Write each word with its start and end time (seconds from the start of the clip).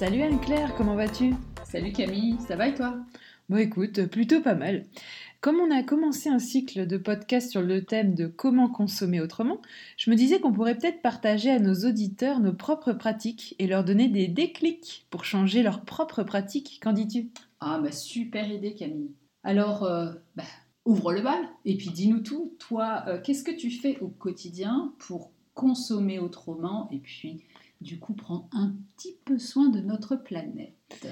Salut 0.00 0.22
Anne-Claire, 0.22 0.74
comment 0.78 0.94
vas-tu? 0.94 1.34
Salut 1.64 1.92
Camille, 1.92 2.36
ça 2.48 2.56
va 2.56 2.68
et 2.68 2.74
toi? 2.74 2.96
Bon 3.50 3.58
écoute, 3.58 4.06
plutôt 4.06 4.40
pas 4.40 4.54
mal. 4.54 4.86
Comme 5.40 5.56
on 5.56 5.70
a 5.70 5.82
commencé 5.82 6.28
un 6.28 6.38
cycle 6.38 6.86
de 6.86 6.98
podcasts 6.98 7.50
sur 7.50 7.62
le 7.62 7.82
thème 7.82 8.14
de 8.14 8.26
comment 8.26 8.68
consommer 8.68 9.22
autrement, 9.22 9.62
je 9.96 10.10
me 10.10 10.16
disais 10.16 10.38
qu'on 10.38 10.52
pourrait 10.52 10.76
peut-être 10.76 11.00
partager 11.00 11.50
à 11.50 11.58
nos 11.58 11.74
auditeurs 11.88 12.40
nos 12.40 12.52
propres 12.52 12.92
pratiques 12.92 13.54
et 13.58 13.66
leur 13.66 13.82
donner 13.82 14.08
des 14.08 14.28
déclics 14.28 15.06
pour 15.08 15.24
changer 15.24 15.62
leurs 15.62 15.86
propres 15.86 16.24
pratiques. 16.24 16.78
Qu'en 16.82 16.92
dis-tu? 16.92 17.30
Ah 17.60 17.80
bah 17.82 17.90
super 17.90 18.50
idée 18.50 18.74
Camille. 18.74 19.14
Alors, 19.42 19.84
euh, 19.84 20.12
bah, 20.36 20.44
ouvre 20.84 21.12
le 21.12 21.22
bal 21.22 21.42
et 21.64 21.76
puis 21.78 21.88
dis-nous 21.88 22.20
tout. 22.20 22.54
Toi, 22.58 23.04
euh, 23.06 23.18
qu'est-ce 23.22 23.42
que 23.42 23.50
tu 23.50 23.70
fais 23.70 23.98
au 24.00 24.08
quotidien 24.08 24.92
pour 24.98 25.32
consommer 25.54 26.18
autrement? 26.18 26.90
Et 26.92 26.98
puis 26.98 27.44
du 27.80 27.98
coup 27.98 28.12
prendre 28.12 28.46
un 28.52 28.74
petit 28.96 29.16
peu 29.24 29.38
soin 29.38 29.70
de 29.70 29.80
notre 29.80 30.16
planète. 30.16 31.06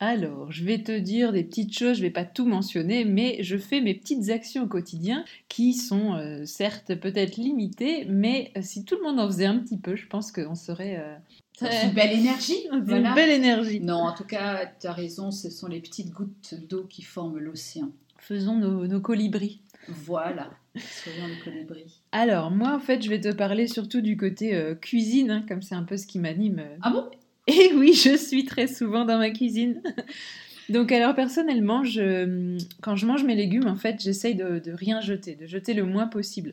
Alors, 0.00 0.52
je 0.52 0.64
vais 0.64 0.82
te 0.82 0.96
dire 0.96 1.32
des 1.32 1.42
petites 1.42 1.76
choses, 1.76 1.96
je 1.96 2.02
vais 2.02 2.10
pas 2.10 2.24
tout 2.24 2.46
mentionner, 2.46 3.04
mais 3.04 3.42
je 3.42 3.56
fais 3.56 3.80
mes 3.80 3.94
petites 3.94 4.30
actions 4.30 4.64
au 4.64 4.66
quotidien 4.68 5.24
qui 5.48 5.74
sont 5.74 6.14
euh, 6.14 6.44
certes 6.44 6.94
peut-être 6.94 7.36
limitées, 7.36 8.04
mais 8.08 8.52
euh, 8.56 8.60
si 8.62 8.84
tout 8.84 8.96
le 8.96 9.02
monde 9.02 9.18
en 9.18 9.26
faisait 9.26 9.46
un 9.46 9.58
petit 9.58 9.78
peu, 9.78 9.96
je 9.96 10.06
pense 10.06 10.30
qu'on 10.30 10.54
serait... 10.54 10.98
Euh, 10.98 11.16
une 11.60 11.92
belle 11.92 12.12
énergie. 12.12 12.58
Une 12.72 12.82
belle 12.82 13.30
énergie. 13.30 13.80
Non, 13.80 13.96
en 13.96 14.14
tout 14.14 14.22
cas, 14.22 14.70
tu 14.80 14.86
as 14.86 14.92
raison, 14.92 15.32
ce 15.32 15.50
sont 15.50 15.66
les 15.66 15.80
petites 15.80 16.10
gouttes 16.10 16.54
d'eau 16.68 16.84
qui 16.84 17.02
forment 17.02 17.38
l'océan. 17.38 17.90
Faisons 18.18 18.54
nos 18.54 19.00
colibris. 19.00 19.60
Voilà, 19.88 20.50
soyons 20.76 21.26
les 21.26 21.38
colibris. 21.38 22.02
Alors, 22.12 22.50
moi, 22.50 22.74
en 22.74 22.78
fait, 22.78 23.02
je 23.02 23.08
vais 23.08 23.20
te 23.20 23.32
parler 23.32 23.66
surtout 23.66 24.02
du 24.02 24.16
côté 24.16 24.54
euh, 24.54 24.74
cuisine, 24.74 25.30
hein, 25.30 25.44
comme 25.48 25.62
c'est 25.62 25.74
un 25.74 25.82
peu 25.82 25.96
ce 25.96 26.06
qui 26.06 26.18
m'anime. 26.18 26.58
Euh. 26.58 26.76
Ah 26.82 26.90
bon? 26.90 27.10
Et 27.60 27.72
oui, 27.74 27.94
je 27.94 28.16
suis 28.16 28.44
très 28.44 28.66
souvent 28.66 29.06
dans 29.06 29.18
ma 29.18 29.30
cuisine. 29.30 29.82
Donc, 30.68 30.92
alors, 30.92 31.14
personnellement, 31.14 31.82
je, 31.82 32.58
quand 32.82 32.94
je 32.94 33.06
mange 33.06 33.24
mes 33.24 33.34
légumes, 33.34 33.66
en 33.66 33.76
fait, 33.76 34.02
j'essaye 34.02 34.34
de, 34.34 34.60
rien 34.70 35.00
jeter, 35.00 35.34
de 35.34 35.46
jeter 35.46 35.72
le 35.72 35.84
moins 35.84 36.06
possible. 36.06 36.52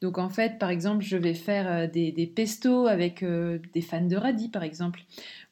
Donc, 0.00 0.18
en 0.18 0.28
fait, 0.28 0.60
par 0.60 0.70
exemple, 0.70 1.02
je 1.02 1.16
vais 1.16 1.34
faire 1.34 1.66
euh, 1.68 1.86
des, 1.88 2.12
des 2.12 2.28
pestos 2.28 2.86
avec 2.86 3.24
des 3.24 3.80
fans 3.80 4.06
de 4.06 4.14
radis, 4.14 4.50
par 4.50 4.62
exemple. 4.62 5.00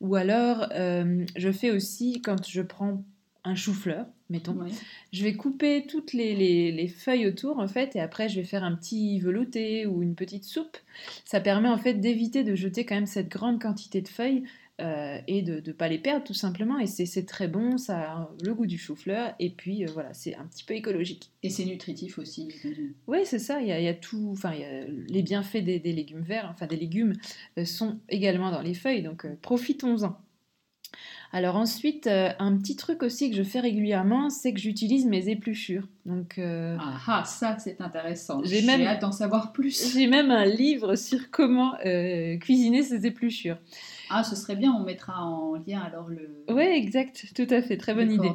Ou 0.00 0.14
alors, 0.14 0.68
je 0.70 1.50
fais 1.52 1.72
aussi, 1.72 2.22
quand 2.22 2.46
je 2.46 2.62
prends 2.62 3.02
un 3.44 3.54
chou-fleur, 3.54 4.06
mettons. 4.30 4.56
Je 5.12 5.22
vais 5.22 5.34
couper 5.34 5.86
toutes 5.86 6.14
les, 6.14 6.88
feuilles 6.88 7.26
autour, 7.26 7.58
en 7.58 7.68
fait, 7.68 7.94
et 7.94 8.00
après, 8.00 8.28
je 8.28 8.36
vais 8.36 8.46
faire 8.46 8.64
un 8.64 8.74
petit 8.74 9.20
velouté 9.20 9.86
ou 9.86 10.02
une 10.02 10.14
petite 10.14 10.44
soupe. 10.44 10.78
Ça 11.24 11.40
permet, 11.40 11.68
en 11.68 11.76
fait, 11.76 11.94
d'éviter 11.94 12.42
de 12.42 12.54
jeter 12.54 12.86
quand 12.86 12.94
même 12.94 13.06
cette 13.06 13.28
grande 13.28 13.60
quantité 13.60 14.00
de 14.00 14.08
feuilles 14.08 14.44
euh, 14.80 15.18
et 15.28 15.42
de 15.42 15.62
ne 15.64 15.72
pas 15.72 15.88
les 15.88 15.98
perdre, 15.98 16.24
tout 16.24 16.34
simplement. 16.34 16.78
Et 16.78 16.86
c'est 16.86 17.26
très 17.26 17.48
bon, 17.48 17.78
ça 17.78 17.98
a 17.98 18.30
le 18.42 18.54
goût 18.54 18.66
du 18.66 18.78
chou-fleur, 18.78 19.34
et 19.38 19.50
puis, 19.50 19.84
euh, 19.84 19.88
voilà, 19.92 20.12
c'est 20.14 20.34
un 20.34 20.44
petit 20.46 20.64
peu 20.64 20.74
écologique. 20.74 21.30
Et 21.42 21.50
c'est 21.50 21.64
nutritif 21.64 22.18
aussi. 22.18 22.48
Oui, 23.06 23.18
c'est 23.24 23.38
ça, 23.38 23.60
il 23.60 23.68
y, 23.68 23.88
a, 23.88 23.94
tout... 23.94 24.30
Enfin, 24.32 24.52
les 25.08 25.22
bienfaits 25.22 25.64
des, 25.64 25.78
légumes 25.78 26.22
verts, 26.22 26.48
enfin, 26.50 26.66
des 26.66 26.76
légumes, 26.76 27.14
euh, 27.58 27.64
sont 27.64 28.00
également 28.08 28.50
dans 28.50 28.62
les 28.62 28.74
feuilles, 28.74 29.02
donc 29.02 29.26
profitons-en. 29.42 30.16
Alors 31.34 31.56
ensuite, 31.56 32.06
euh, 32.06 32.30
un 32.38 32.56
petit 32.56 32.76
truc 32.76 33.02
aussi 33.02 33.28
que 33.28 33.36
je 33.36 33.42
fais 33.42 33.58
régulièrement, 33.58 34.30
c'est 34.30 34.54
que 34.54 34.60
j'utilise 34.60 35.04
mes 35.04 35.28
épluchures. 35.28 35.88
Donc, 36.06 36.38
euh, 36.38 36.76
ah, 36.78 37.00
ah, 37.08 37.24
ça 37.24 37.56
c'est 37.58 37.80
intéressant. 37.80 38.40
J'ai 38.44 38.62
même 38.62 38.82
hâte 38.82 39.00
d'en 39.00 39.10
savoir 39.10 39.52
plus. 39.52 39.92
J'ai 39.94 40.06
même 40.06 40.30
un 40.30 40.44
livre 40.44 40.94
sur 40.94 41.32
comment 41.32 41.74
euh, 41.84 42.36
cuisiner 42.36 42.84
ces 42.84 43.04
épluchures. 43.06 43.58
Ah, 44.10 44.24
ce 44.24 44.36
serait 44.36 44.56
bien, 44.56 44.72
on 44.72 44.84
mettra 44.84 45.24
en 45.24 45.54
lien 45.54 45.80
alors 45.80 46.08
le. 46.08 46.44
Oui, 46.50 46.64
exact, 46.64 47.32
tout 47.34 47.46
à 47.50 47.62
fait, 47.62 47.76
très 47.76 47.94
bonne 47.94 48.10
idée. 48.10 48.30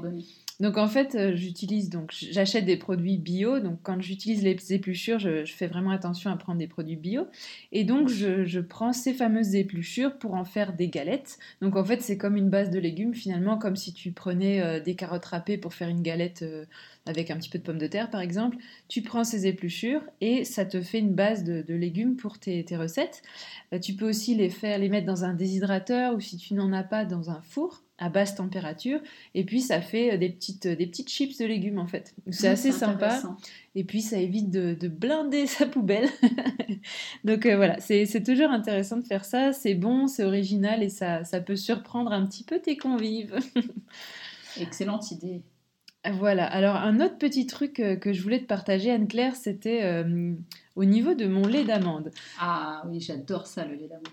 Donc 0.59 0.77
en 0.77 0.87
fait, 0.89 1.15
euh, 1.15 1.35
j'utilise 1.35 1.89
donc 1.89 2.11
j'achète 2.11 2.65
des 2.65 2.75
produits 2.75 3.17
bio. 3.17 3.59
Donc 3.59 3.79
quand 3.81 4.01
j'utilise 4.01 4.43
les 4.43 4.73
épluchures, 4.73 5.17
je, 5.17 5.45
fais 5.45 5.67
vraiment 5.67 5.91
attention 5.91 6.31
à 6.31 6.35
prendre 6.35 6.59
des 6.59 6.67
produits 6.67 6.97
bio. 6.97 7.27
Et 7.71 7.85
donc 7.85 8.09
je, 8.09 8.59
prends 8.59 8.91
ces 8.91 9.13
fameuses 9.13 9.55
épluchures 9.55 10.17
pour 10.17 10.33
en 10.33 10.43
faire 10.43 10.73
des 10.73 10.89
galettes. 10.89 11.39
Donc 11.61 11.77
en 11.77 11.85
fait, 11.85 12.01
c'est 12.01 12.17
comme 12.17 12.35
une 12.35 12.49
base 12.49 12.71
de 12.71 12.79
légumes 12.79 13.13
finalement, 13.13 13.57
comme 13.57 13.77
si 13.77 13.93
tu 13.93 14.11
prenais 14.11 14.61
euh, 14.61 14.79
des 14.81 14.95
carottes 14.95 15.25
râpées 15.25 15.57
pour 15.57 15.73
faire 15.73 15.87
une 15.87 16.01
galette 16.01 16.41
euh, 16.41 16.65
avec 17.09 17.31
un 17.31 17.37
petit 17.37 17.49
peu 17.49 17.57
de 17.57 17.63
pommes 17.63 17.77
de 17.77 17.87
terre 17.87 18.09
par 18.09 18.21
exemple. 18.21 18.57
Tu 18.87 19.01
prends 19.01 19.23
ces 19.23 19.47
épluchures 19.47 20.01
et 20.21 20.45
ça 20.45 20.65
te 20.65 20.81
fait 20.81 20.99
une 20.99 21.13
base 21.13 21.43
de, 21.43 21.73
légumes 21.73 22.15
pour 22.15 22.39
tes, 22.39 22.63
tes 22.63 22.77
recettes. 22.77 23.21
tu 23.81 23.93
peux 23.93 24.07
aussi 24.07 24.35
les 24.35 24.49
faire, 24.49 24.77
les 24.77 24.89
mettre 24.89 25.05
dans 25.05 25.23
un 25.23 25.33
déshydrateur 25.33 26.15
ou 26.15 26.19
si 26.19 26.37
tu 26.37 26.53
n'en 26.53 26.71
as 26.73 26.83
pas 26.83 27.05
dans 27.05 27.29
un 27.29 27.41
four 27.41 27.83
à 27.99 28.09
basse 28.09 28.35
température. 28.35 28.99
Et 29.35 29.43
puis 29.43 29.61
ça 29.61 29.81
fait 29.81 30.13
euh, 30.13 30.17
des 30.17 30.29
petites, 30.29 30.65
euh, 30.65 30.75
des 30.75 30.87
petites 30.87 31.09
chips 31.09 31.37
de 31.37 31.45
légumes 31.45 31.79
en 31.79 31.87
fait. 31.87 32.15
C'est 32.29 32.47
ah, 32.47 32.51
assez 32.51 32.71
sympa. 32.71 33.21
Et 33.75 33.83
puis 33.83 34.01
ça 34.01 34.17
évite 34.17 34.49
de, 34.49 34.87
blinder 34.87 35.45
sa 35.47 35.65
poubelle. 35.65 36.09
Donc 37.23 37.45
euh, 37.45 37.55
voilà, 37.55 37.79
c'est 37.79 38.23
toujours 38.23 38.49
intéressant 38.49 38.97
de 38.97 39.05
faire 39.05 39.25
ça. 39.25 39.53
C'est 39.53 39.75
bon, 39.75 40.07
c'est 40.07 40.23
original 40.23 40.81
et 40.81 40.89
ça, 40.89 41.23
ça 41.23 41.41
peut 41.41 41.55
surprendre 41.55 42.11
un 42.11 42.25
petit 42.25 42.43
peu 42.43 42.59
tes 42.59 42.77
convives. 42.77 43.37
Excellente 44.59 45.11
idée. 45.11 45.41
Voilà, 46.09 46.45
alors 46.45 46.77
un 46.77 47.01
autre 47.01 47.17
petit 47.17 47.45
truc 47.45 47.73
que 47.73 48.13
je 48.13 48.21
voulais 48.21 48.39
te 48.39 48.45
partager, 48.45 48.89
Anne-Claire, 48.89 49.35
c'était 49.35 50.05
au 50.75 50.85
niveau 50.85 51.13
de 51.13 51.27
mon 51.27 51.45
lait 51.45 51.65
d'amande. 51.65 52.11
Ah 52.39 52.83
oui, 52.87 53.01
j'adore 53.01 53.47
ça, 53.47 53.65
le 53.65 53.75
lait 53.75 53.87
d'amande. 53.87 54.05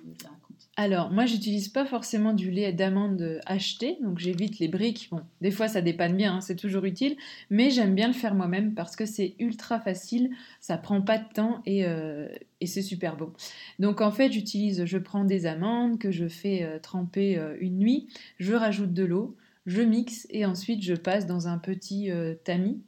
Alors, 0.79 1.11
moi, 1.11 1.25
j'utilise 1.25 1.69
pas 1.69 1.87
forcément 1.87 2.35
du 2.35 2.51
lait 2.51 2.71
d'amande 2.71 3.41
acheté, 3.47 3.97
donc 4.03 4.19
j'évite 4.19 4.59
les 4.59 4.69
briques. 4.69 5.09
Bon, 5.11 5.23
des 5.41 5.51
fois, 5.51 5.69
ça 5.69 5.81
dépanne 5.81 6.15
bien, 6.17 6.35
hein, 6.35 6.41
c'est 6.43 6.55
toujours 6.55 6.85
utile, 6.85 7.17
mais 7.49 7.71
j'aime 7.71 7.95
bien 7.95 8.09
le 8.09 8.13
faire 8.13 8.35
moi-même 8.35 8.75
parce 8.75 8.95
que 8.95 9.07
c'est 9.07 9.37
ultra 9.39 9.81
facile, 9.81 10.31
ça 10.61 10.77
prend 10.77 11.01
pas 11.01 11.17
de 11.17 11.33
temps 11.33 11.63
et, 11.65 11.87
euh, 11.87 12.29
c'est 12.63 12.83
super 12.83 13.17
bon. 13.17 13.33
Donc, 13.79 14.03
en 14.03 14.11
fait, 14.11 14.31
j'utilise, 14.31 14.85
je 14.85 14.99
prends 14.99 15.25
des 15.25 15.47
amandes 15.47 15.99
que 15.99 16.11
je 16.11 16.29
fais 16.29 16.63
euh, 16.63 16.79
tremper 16.79 17.39
euh, 17.39 17.57
une 17.59 17.79
nuit, 17.79 18.09
je 18.39 18.53
rajoute 18.53 18.93
de 18.93 19.05
l'eau, 19.05 19.35
je 19.67 19.83
mixe 19.83 20.27
et 20.31 20.47
ensuite 20.47 20.83
je 20.83 20.95
passe 20.95 21.27
dans 21.27 21.49
un 21.49 21.59
petit 21.59 22.11
tamis 22.45 22.81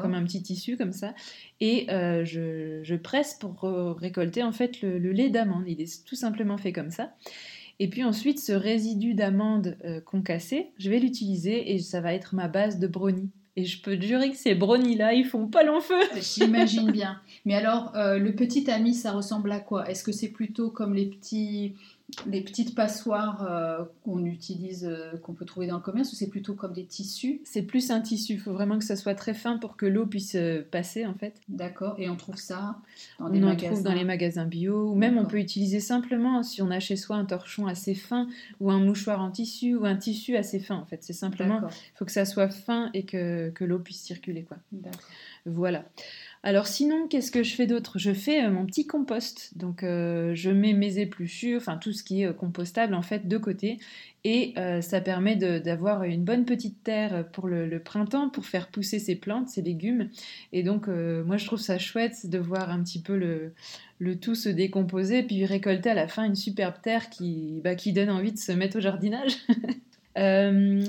comme 0.00 0.14
un 0.14 0.24
petit 0.24 0.42
tissu 0.42 0.76
comme 0.76 0.92
ça, 0.92 1.14
et 1.60 1.86
euh, 1.90 2.24
je, 2.24 2.96
presse 2.96 3.34
pour 3.34 3.60
récolter 3.98 4.42
en 4.42 4.52
fait 4.52 4.80
le, 4.82 5.12
lait 5.12 5.30
d'amande. 5.30 5.64
Il 5.66 5.80
est 5.80 6.04
tout 6.04 6.16
simplement 6.16 6.58
fait 6.58 6.72
comme 6.72 6.90
ça. 6.90 7.12
Et 7.80 7.88
puis 7.88 8.02
ensuite, 8.02 8.40
ce 8.40 8.52
résidu 8.52 9.14
d'amande 9.14 9.76
euh, 9.84 10.00
concassé, 10.00 10.72
je 10.78 10.90
vais 10.90 10.98
l'utiliser 10.98 11.72
et 11.72 11.78
ça 11.78 12.00
va 12.00 12.12
être 12.12 12.34
ma 12.34 12.48
base 12.48 12.78
de 12.78 12.88
brownie. 12.88 13.30
Et 13.54 13.64
je 13.64 13.80
peux 13.80 13.96
te 13.96 14.04
jurer 14.04 14.30
que 14.30 14.36
ces 14.36 14.54
brownies-là, 14.54 15.14
ils 15.14 15.24
font 15.24 15.46
pas 15.46 15.62
long 15.64 15.80
feu. 15.80 16.00
J'imagine 16.20 16.90
bien. 16.90 17.20
Mais 17.44 17.54
alors, 17.54 17.92
euh, 17.96 18.18
le 18.18 18.34
petit 18.34 18.70
ami, 18.70 18.94
ça 18.94 19.12
ressemble 19.12 19.50
à 19.52 19.60
quoi? 19.60 19.88
Est-ce 19.88 20.04
que 20.04 20.12
c'est 20.12 20.28
plutôt 20.28 20.70
comme 20.70 20.94
les 20.94 21.06
petits 21.06 21.74
les 22.26 22.40
petites 22.40 22.74
passoires 22.74 23.46
euh, 23.46 23.84
qu'on 24.04 24.24
utilise, 24.24 24.86
euh, 24.86 25.16
qu'on 25.18 25.34
peut 25.34 25.44
trouver 25.44 25.66
dans 25.66 25.76
le 25.76 25.82
commerce, 25.82 26.12
ou 26.12 26.16
c'est 26.16 26.28
plutôt 26.28 26.54
comme 26.54 26.72
des 26.72 26.84
tissus? 26.84 27.40
C'est 27.44 27.62
plus 27.62 27.90
un 27.90 28.00
tissu. 28.00 28.34
Il 28.34 28.40
faut 28.40 28.52
vraiment 28.52 28.78
que 28.78 28.84
ça 28.84 28.96
soit 28.96 29.14
très 29.14 29.34
fin 29.34 29.58
pour 29.58 29.76
que 29.76 29.84
l'eau 29.84 30.06
puisse 30.06 30.34
euh, 30.34 30.66
passer, 30.70 31.04
en 31.04 31.14
fait. 31.14 31.34
D'accord. 31.48 31.96
Et 31.98 32.08
on 32.08 32.16
trouve 32.16 32.36
ça 32.36 32.78
dans 33.18 33.28
des 33.28 33.38
on 33.38 33.46
magasins? 33.46 33.72
trouve 33.72 33.82
dans 33.82 33.92
les 33.92 34.04
magasins 34.04 34.46
bio, 34.46 34.90
ou 34.90 34.94
même 34.94 35.18
on 35.18 35.26
peut 35.26 35.38
utiliser 35.38 35.80
simplement 35.80 36.42
si 36.42 36.62
on 36.62 36.70
a 36.70 36.80
chez 36.80 36.96
soi 36.96 37.16
un 37.16 37.26
torchon 37.26 37.66
assez 37.66 37.94
fin, 37.94 38.26
ou 38.60 38.70
un 38.70 38.78
mouchoir 38.78 39.20
en 39.20 39.30
tissu, 39.30 39.74
ou 39.76 39.84
un 39.84 39.96
tissu 39.96 40.36
assez 40.36 40.60
fin. 40.60 40.76
En 40.76 40.86
fait, 40.86 41.02
c'est 41.02 41.12
simplement, 41.12 41.60
il 41.62 41.98
faut 41.98 42.06
que 42.06 42.12
ça 42.12 42.24
soit 42.24 42.48
fin 42.48 42.90
et 42.94 43.04
que, 43.04 43.50
que 43.50 43.64
l'eau 43.64 43.78
puisse 43.78 44.00
circuler, 44.00 44.44
quoi. 44.44 44.56
Voilà. 45.46 45.84
Alors 46.44 46.68
sinon, 46.68 47.08
qu'est-ce 47.08 47.32
que 47.32 47.42
je 47.42 47.54
fais 47.54 47.66
d'autre? 47.66 47.98
Je 47.98 48.12
fais 48.12 48.44
euh, 48.44 48.50
mon 48.50 48.64
petit 48.64 48.86
compost. 48.86 49.56
Donc 49.58 49.82
euh, 49.82 50.34
je 50.34 50.50
mets 50.50 50.72
mes 50.72 50.98
épluchures, 50.98 51.58
enfin 51.58 51.76
tout 51.76 51.92
ce 51.92 52.04
qui 52.04 52.22
est 52.22 52.26
euh, 52.26 52.32
compostable 52.32 52.94
en 52.94 53.02
fait 53.02 53.26
de 53.26 53.38
côté. 53.38 53.78
Et 54.24 54.54
ça 54.82 55.00
permet 55.00 55.36
d'avoir 55.36 56.02
une 56.02 56.22
bonne 56.22 56.44
petite 56.44 56.82
terre 56.82 57.30
pour 57.32 57.46
le, 57.46 57.78
printemps, 57.78 58.28
pour 58.28 58.44
faire 58.44 58.68
pousser 58.68 58.98
ces 58.98 59.14
plantes, 59.14 59.48
ces 59.48 59.62
légumes. 59.62 60.10
Et 60.52 60.62
donc 60.62 60.88
moi 60.88 61.38
je 61.38 61.46
trouve 61.46 61.60
ça 61.60 61.78
chouette 61.78 62.28
de 62.28 62.36
voir 62.36 62.68
un 62.68 62.82
petit 62.82 63.00
peu 63.00 63.16
le, 63.16 64.20
tout 64.20 64.34
se 64.34 64.50
décomposer, 64.50 65.22
puis 65.22 65.46
récolter 65.46 65.90
à 65.90 65.94
la 65.94 66.08
fin 66.08 66.24
une 66.24 66.34
superbe 66.34 66.74
terre 66.82 67.08
qui, 67.08 67.62
bah, 67.64 67.74
qui 67.74 67.92
donne 67.94 68.10
envie 68.10 68.32
de 68.32 68.38
se 68.38 68.52
mettre 68.52 68.78
au 68.78 68.80
jardinage. 68.80 69.36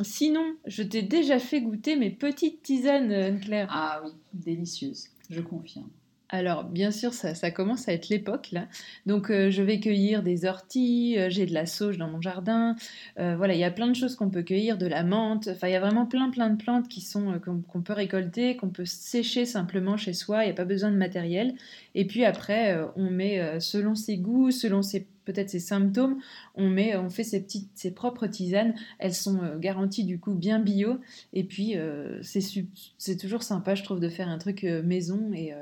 sinon, 0.03 0.55
je 0.65 0.83
t'ai 0.83 1.01
déjà 1.01 1.39
fait 1.39 1.61
goûter 1.61 1.95
mes 1.95 2.09
petites 2.09 2.61
tisanes, 2.61 3.39
Claire. 3.39 3.67
Ah 3.69 4.01
oui, 4.03 4.11
délicieuses. 4.33 5.09
Je 5.29 5.41
confirme. 5.41 5.89
alors, 6.31 6.63
bien 6.63 6.91
sûr, 6.91 7.13
ça, 7.13 7.51
commence 7.51 7.87
à 7.87 7.93
être 7.93 8.09
l'époque 8.09 8.49
là. 8.51 8.67
Donc, 9.07 9.31
euh, 9.31 9.49
je 9.49 9.63
vais 9.63 9.79
cueillir 9.79 10.21
des 10.21 10.45
orties, 10.45 11.15
euh, 11.17 11.27
j'ai 11.29 11.47
de 11.47 11.53
la 11.53 11.65
sauge 11.65 11.97
dans 11.97 12.07
mon 12.07 12.21
jardin. 12.21 12.75
Euh, 13.19 13.35
voilà, 13.35 13.55
il 13.55 13.59
y 13.59 13.63
a 13.63 13.71
plein 13.71 13.87
de 13.87 13.95
choses 13.95 14.15
qu'on 14.15 14.29
peut 14.29 14.43
cueillir, 14.43 14.77
de 14.77 14.85
la 14.85 15.03
menthe. 15.03 15.47
Enfin, 15.47 15.67
il 15.67 15.71
y 15.71 15.75
a 15.75 15.79
vraiment 15.79 16.05
plein, 16.05 16.29
plein 16.29 16.49
de 16.49 16.61
plantes 16.61 16.87
qui 16.87 17.01
sont 17.01 17.39
qu'on 17.39 17.81
peut 17.81 17.93
récolter, 17.93 18.57
qu'on 18.57 18.69
peut 18.69 18.85
sécher 18.85 19.45
simplement 19.45 19.97
chez 19.97 20.13
soi. 20.13 20.43
Il 20.43 20.47
n'y 20.47 20.51
a 20.51 20.55
pas 20.55 20.65
besoin 20.65 20.91
de 20.91 20.97
matériel. 20.97 21.55
Et 21.95 22.05
puis 22.05 22.25
après, 22.25 22.79
on 22.95 23.09
met 23.09 23.59
selon 23.59 23.95
ses 23.95 24.17
goûts, 24.17 24.51
selon 24.51 24.83
ses 24.83 25.07
peut-être 25.31 25.51
ses 25.51 25.59
symptômes, 25.59 26.19
on 26.55 26.69
met, 26.69 26.95
on 26.97 27.09
fait 27.09 27.23
ses 27.23 27.41
petites, 27.41 27.69
ses 27.75 27.91
propres 27.91 28.25
tisanes. 28.25 28.73
Elles 28.97 29.13
sont 29.13 29.43
euh, 29.43 29.59
garanties 29.59 30.03
du 30.03 30.19
coup 30.19 30.33
bien 30.33 30.59
bio. 30.59 30.97
Et 31.33 31.43
puis 31.43 31.77
euh, 31.77 32.19
c'est 32.23 33.17
toujours 33.17 33.43
sympa, 33.43 33.75
je 33.75 33.83
trouve, 33.83 33.99
de 33.99 34.09
faire 34.09 34.27
un 34.27 34.39
truc 34.39 34.63
euh, 34.63 34.81
maison 34.81 35.31
et, 35.33 35.53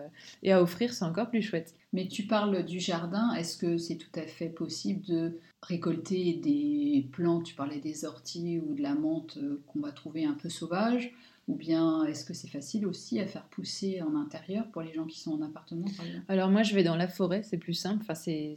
et 0.43 0.53
à 0.53 0.61
offrir, 0.61 0.93
c'est 0.93 1.03
encore 1.03 1.29
plus 1.29 1.41
chouette. 1.41 1.73
Mais 1.91 2.07
tu 2.07 2.23
parles 2.23 2.63
du 2.63 2.79
jardin. 2.79 3.33
Est-ce 3.33 3.57
que 3.57 3.77
c'est 3.77 3.97
tout 3.97 4.19
à 4.19 4.23
fait 4.23 4.49
possible 4.49 5.05
de 5.05 5.37
récolter 5.61 6.33
des 6.41 7.05
plantes? 7.11 7.43
Tu 7.43 7.55
parlais 7.55 7.79
des 7.79 8.05
orties 8.05 8.59
ou 8.59 8.73
de 8.73 8.81
la 8.81 8.93
menthe 8.93 9.37
qu'on 9.67 9.79
va 9.79 9.91
trouver 9.91 10.23
un 10.23 10.33
peu 10.33 10.49
sauvage. 10.49 11.13
Ou 11.47 11.55
bien 11.55 12.03
est-ce 12.05 12.25
que 12.25 12.33
c'est 12.33 12.49
facile 12.49 12.85
aussi 12.85 13.21
à 13.21 13.25
faire 13.25 13.45
pousser 13.45 14.01
en 14.01 14.15
intérieur 14.15 14.67
pour 14.67 14.81
les 14.81 14.93
gens 14.93 15.05
qui 15.05 15.19
sont 15.19 15.31
en 15.31 15.41
appartement 15.41 15.87
Alors 16.27 16.49
moi 16.49 16.63
je 16.63 16.75
vais 16.75 16.83
dans 16.83 16.97
la 16.97 17.07
forêt, 17.07 17.41
c'est 17.41 17.57
plus 17.57 17.73
simple. 17.73 17.99
Enfin, 18.01 18.15
c'est 18.15 18.55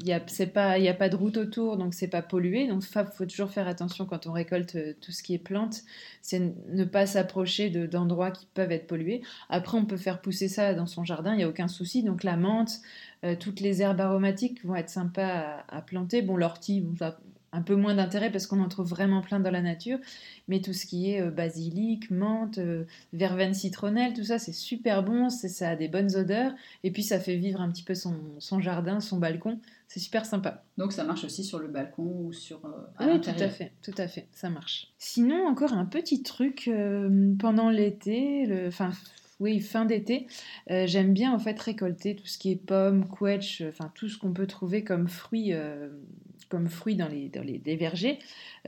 il 0.00 0.06
n'y 0.06 0.12
a, 0.12 0.90
a 0.90 0.94
pas 0.94 1.08
de 1.08 1.16
route 1.16 1.36
autour, 1.36 1.76
donc 1.76 1.92
c'est 1.92 2.08
pas 2.08 2.22
pollué. 2.22 2.66
Donc 2.66 2.82
il 2.84 3.04
faut 3.12 3.26
toujours 3.26 3.50
faire 3.50 3.68
attention 3.68 4.06
quand 4.06 4.26
on 4.26 4.32
récolte 4.32 4.76
euh, 4.76 4.94
tout 5.00 5.12
ce 5.12 5.22
qui 5.22 5.34
est 5.34 5.38
plantes, 5.38 5.82
c'est 6.22 6.54
ne 6.68 6.84
pas 6.84 7.06
s'approcher 7.06 7.68
d'endroits 7.70 8.30
qui 8.30 8.46
peuvent 8.54 8.72
être 8.72 8.86
pollués. 8.86 9.22
Après, 9.50 9.76
on 9.76 9.84
peut 9.84 9.98
faire 9.98 10.20
pousser 10.22 10.48
ça 10.48 10.74
dans 10.74 10.86
son 10.86 11.04
jardin, 11.04 11.34
il 11.34 11.38
n'y 11.38 11.44
a 11.44 11.48
aucun 11.48 11.68
souci. 11.68 12.02
Donc 12.02 12.24
la 12.24 12.36
menthe, 12.36 12.80
euh, 13.24 13.36
toutes 13.38 13.60
les 13.60 13.82
herbes 13.82 14.00
aromatiques 14.00 14.64
vont 14.64 14.74
être 14.74 14.90
sympas 14.90 15.64
à, 15.68 15.82
planter. 15.82 16.22
Bon, 16.22 16.36
l'ortie, 16.36 16.80
bon, 16.80 16.94
un 17.52 17.62
peu 17.62 17.74
moins 17.74 17.94
d'intérêt 17.94 18.30
parce 18.30 18.46
qu'on 18.46 18.60
en 18.60 18.68
trouve 18.68 18.88
vraiment 18.88 19.22
plein 19.22 19.40
dans 19.40 19.50
la 19.50 19.62
nature. 19.62 19.98
Mais 20.48 20.60
tout 20.60 20.72
ce 20.72 20.86
qui 20.86 21.12
est 21.12 21.20
euh, 21.20 21.30
basilic, 21.30 22.10
menthe, 22.10 22.58
euh, 22.58 22.84
verveine 23.12 23.54
citronnelle, 23.54 24.12
tout 24.14 24.24
ça, 24.24 24.38
c'est 24.38 24.52
super 24.52 25.02
bon, 25.02 25.30
ça 25.30 25.70
a 25.70 25.76
des 25.76 25.88
bonnes 25.88 26.14
odeurs. 26.16 26.52
Et 26.84 26.90
puis 26.90 27.02
ça 27.02 27.18
fait 27.18 27.36
vivre 27.36 27.60
un 27.60 27.70
petit 27.70 27.82
peu 27.82 27.94
son, 27.94 28.60
jardin, 28.60 29.00
son 29.00 29.18
balcon. 29.18 29.58
C'est 29.88 30.00
super 30.00 30.24
sympa. 30.24 30.62
Donc 30.78 30.92
ça 30.92 31.02
marche 31.02 31.24
aussi 31.24 31.42
sur 31.42 31.58
le 31.58 31.66
balcon 31.66 32.04
ou 32.04 32.32
sur... 32.32 32.64
Euh, 32.64 33.06
oui, 33.12 33.20
tout 33.20 33.30
à 33.30 33.48
fait, 33.48 33.72
tout 33.82 33.94
à 33.96 34.06
fait, 34.06 34.28
ça 34.32 34.48
marche. 34.48 34.92
Sinon, 34.98 35.46
encore 35.48 35.72
un 35.72 35.84
petit 35.84 36.22
truc 36.22 36.70
pendant 37.40 37.70
l'été, 37.70 38.48
enfin 38.68 38.92
oui, 39.40 39.58
fin 39.58 39.86
d'été, 39.86 40.28
j'aime 40.68 41.12
bien 41.12 41.32
en 41.32 41.40
fait 41.40 41.58
récolter 41.58 42.14
tout 42.14 42.26
ce 42.26 42.38
qui 42.38 42.52
est 42.52 42.56
pommes, 42.56 43.08
quetch, 43.08 43.62
enfin 43.68 43.90
tout 43.96 44.08
ce 44.08 44.16
qu'on 44.16 44.32
peut 44.32 44.46
trouver 44.46 44.84
comme 44.84 45.08
fruits 45.08 45.52
comme 46.50 46.68
fruits 46.68 46.96
dans 46.96 47.08
les, 47.08 47.28
dans 47.28 47.42
les, 47.42 47.76
vergers. 47.76 48.18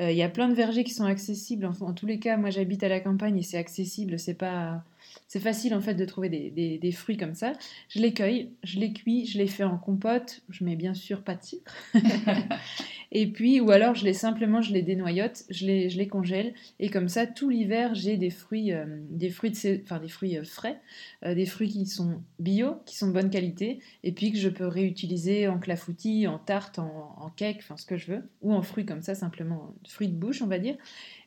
Euh, 0.00 0.10
il 0.10 0.16
y 0.16 0.22
a 0.22 0.28
plein 0.28 0.48
de 0.48 0.54
vergers 0.54 0.84
qui 0.84 0.94
sont 0.94 1.04
accessibles. 1.04 1.66
En, 1.66 1.92
tous 1.92 2.06
les 2.06 2.18
cas, 2.18 2.38
moi 2.38 2.48
j'habite 2.48 2.82
à 2.82 2.88
la 2.88 3.00
campagne 3.00 3.36
et 3.36 3.42
c'est 3.42 3.58
accessible. 3.58 4.18
C'est 4.18 4.34
pas, 4.34 4.84
c'est 5.28 5.40
facile 5.40 5.74
en 5.74 5.80
fait 5.80 5.94
de 5.94 6.04
trouver 6.04 6.28
des, 6.28 6.78
des, 6.78 6.92
fruits 6.92 7.16
comme 7.16 7.34
ça. 7.34 7.52
Je 7.88 7.98
les 7.98 8.14
cueille, 8.14 8.50
je 8.62 8.78
les 8.78 8.92
cuis, 8.92 9.26
je 9.26 9.36
les 9.36 9.48
fais 9.48 9.64
en 9.64 9.76
compote. 9.76 10.42
Je 10.48 10.64
mets 10.64 10.76
bien 10.76 10.94
sûr 10.94 11.22
pas 11.22 11.34
de 11.34 11.42
sucre. 11.42 11.74
Et 13.14 13.26
puis, 13.26 13.60
ou 13.60 13.70
alors 13.70 13.94
je 13.94 14.04
les 14.04 14.14
simplement, 14.14 14.62
je 14.62 14.72
les 14.72 14.80
dénoyote, 14.80 15.44
je 15.50 15.66
les, 15.66 16.08
congèle. 16.08 16.54
Et 16.80 16.88
comme 16.88 17.08
ça, 17.08 17.26
tout 17.26 17.50
l'hiver, 17.50 17.94
j'ai 17.94 18.16
des 18.16 18.30
fruits, 18.30 18.72
euh, 18.72 18.86
des 19.10 19.28
fruits, 19.28 19.50
de 19.50 19.82
enfin, 19.82 20.00
euh, 20.02 20.44
frais, 20.44 20.80
euh, 21.24 21.34
des 21.34 21.44
fruits 21.44 21.68
qui 21.68 21.84
sont 21.84 22.22
bio, 22.38 22.76
qui 22.86 22.96
sont 22.96 23.08
de 23.08 23.12
bonne 23.12 23.28
qualité, 23.28 23.80
et 24.02 24.12
puis 24.12 24.32
que 24.32 24.38
je 24.38 24.48
peux 24.48 24.66
réutiliser 24.66 25.46
en 25.46 25.58
clafoutis, 25.58 26.26
en 26.26 26.38
tarte, 26.38 26.78
en, 26.78 27.14
en 27.18 27.28
cake, 27.28 27.58
enfin 27.60 27.76
ce 27.76 27.84
que 27.84 27.98
je 27.98 28.12
veux, 28.12 28.22
ou 28.40 28.54
en 28.54 28.62
fruits 28.62 28.86
comme 28.86 29.02
ça, 29.02 29.14
simplement, 29.14 29.74
fruits 29.86 30.08
de 30.08 30.16
bouche, 30.16 30.40
on 30.40 30.46
va 30.46 30.58
dire. 30.58 30.76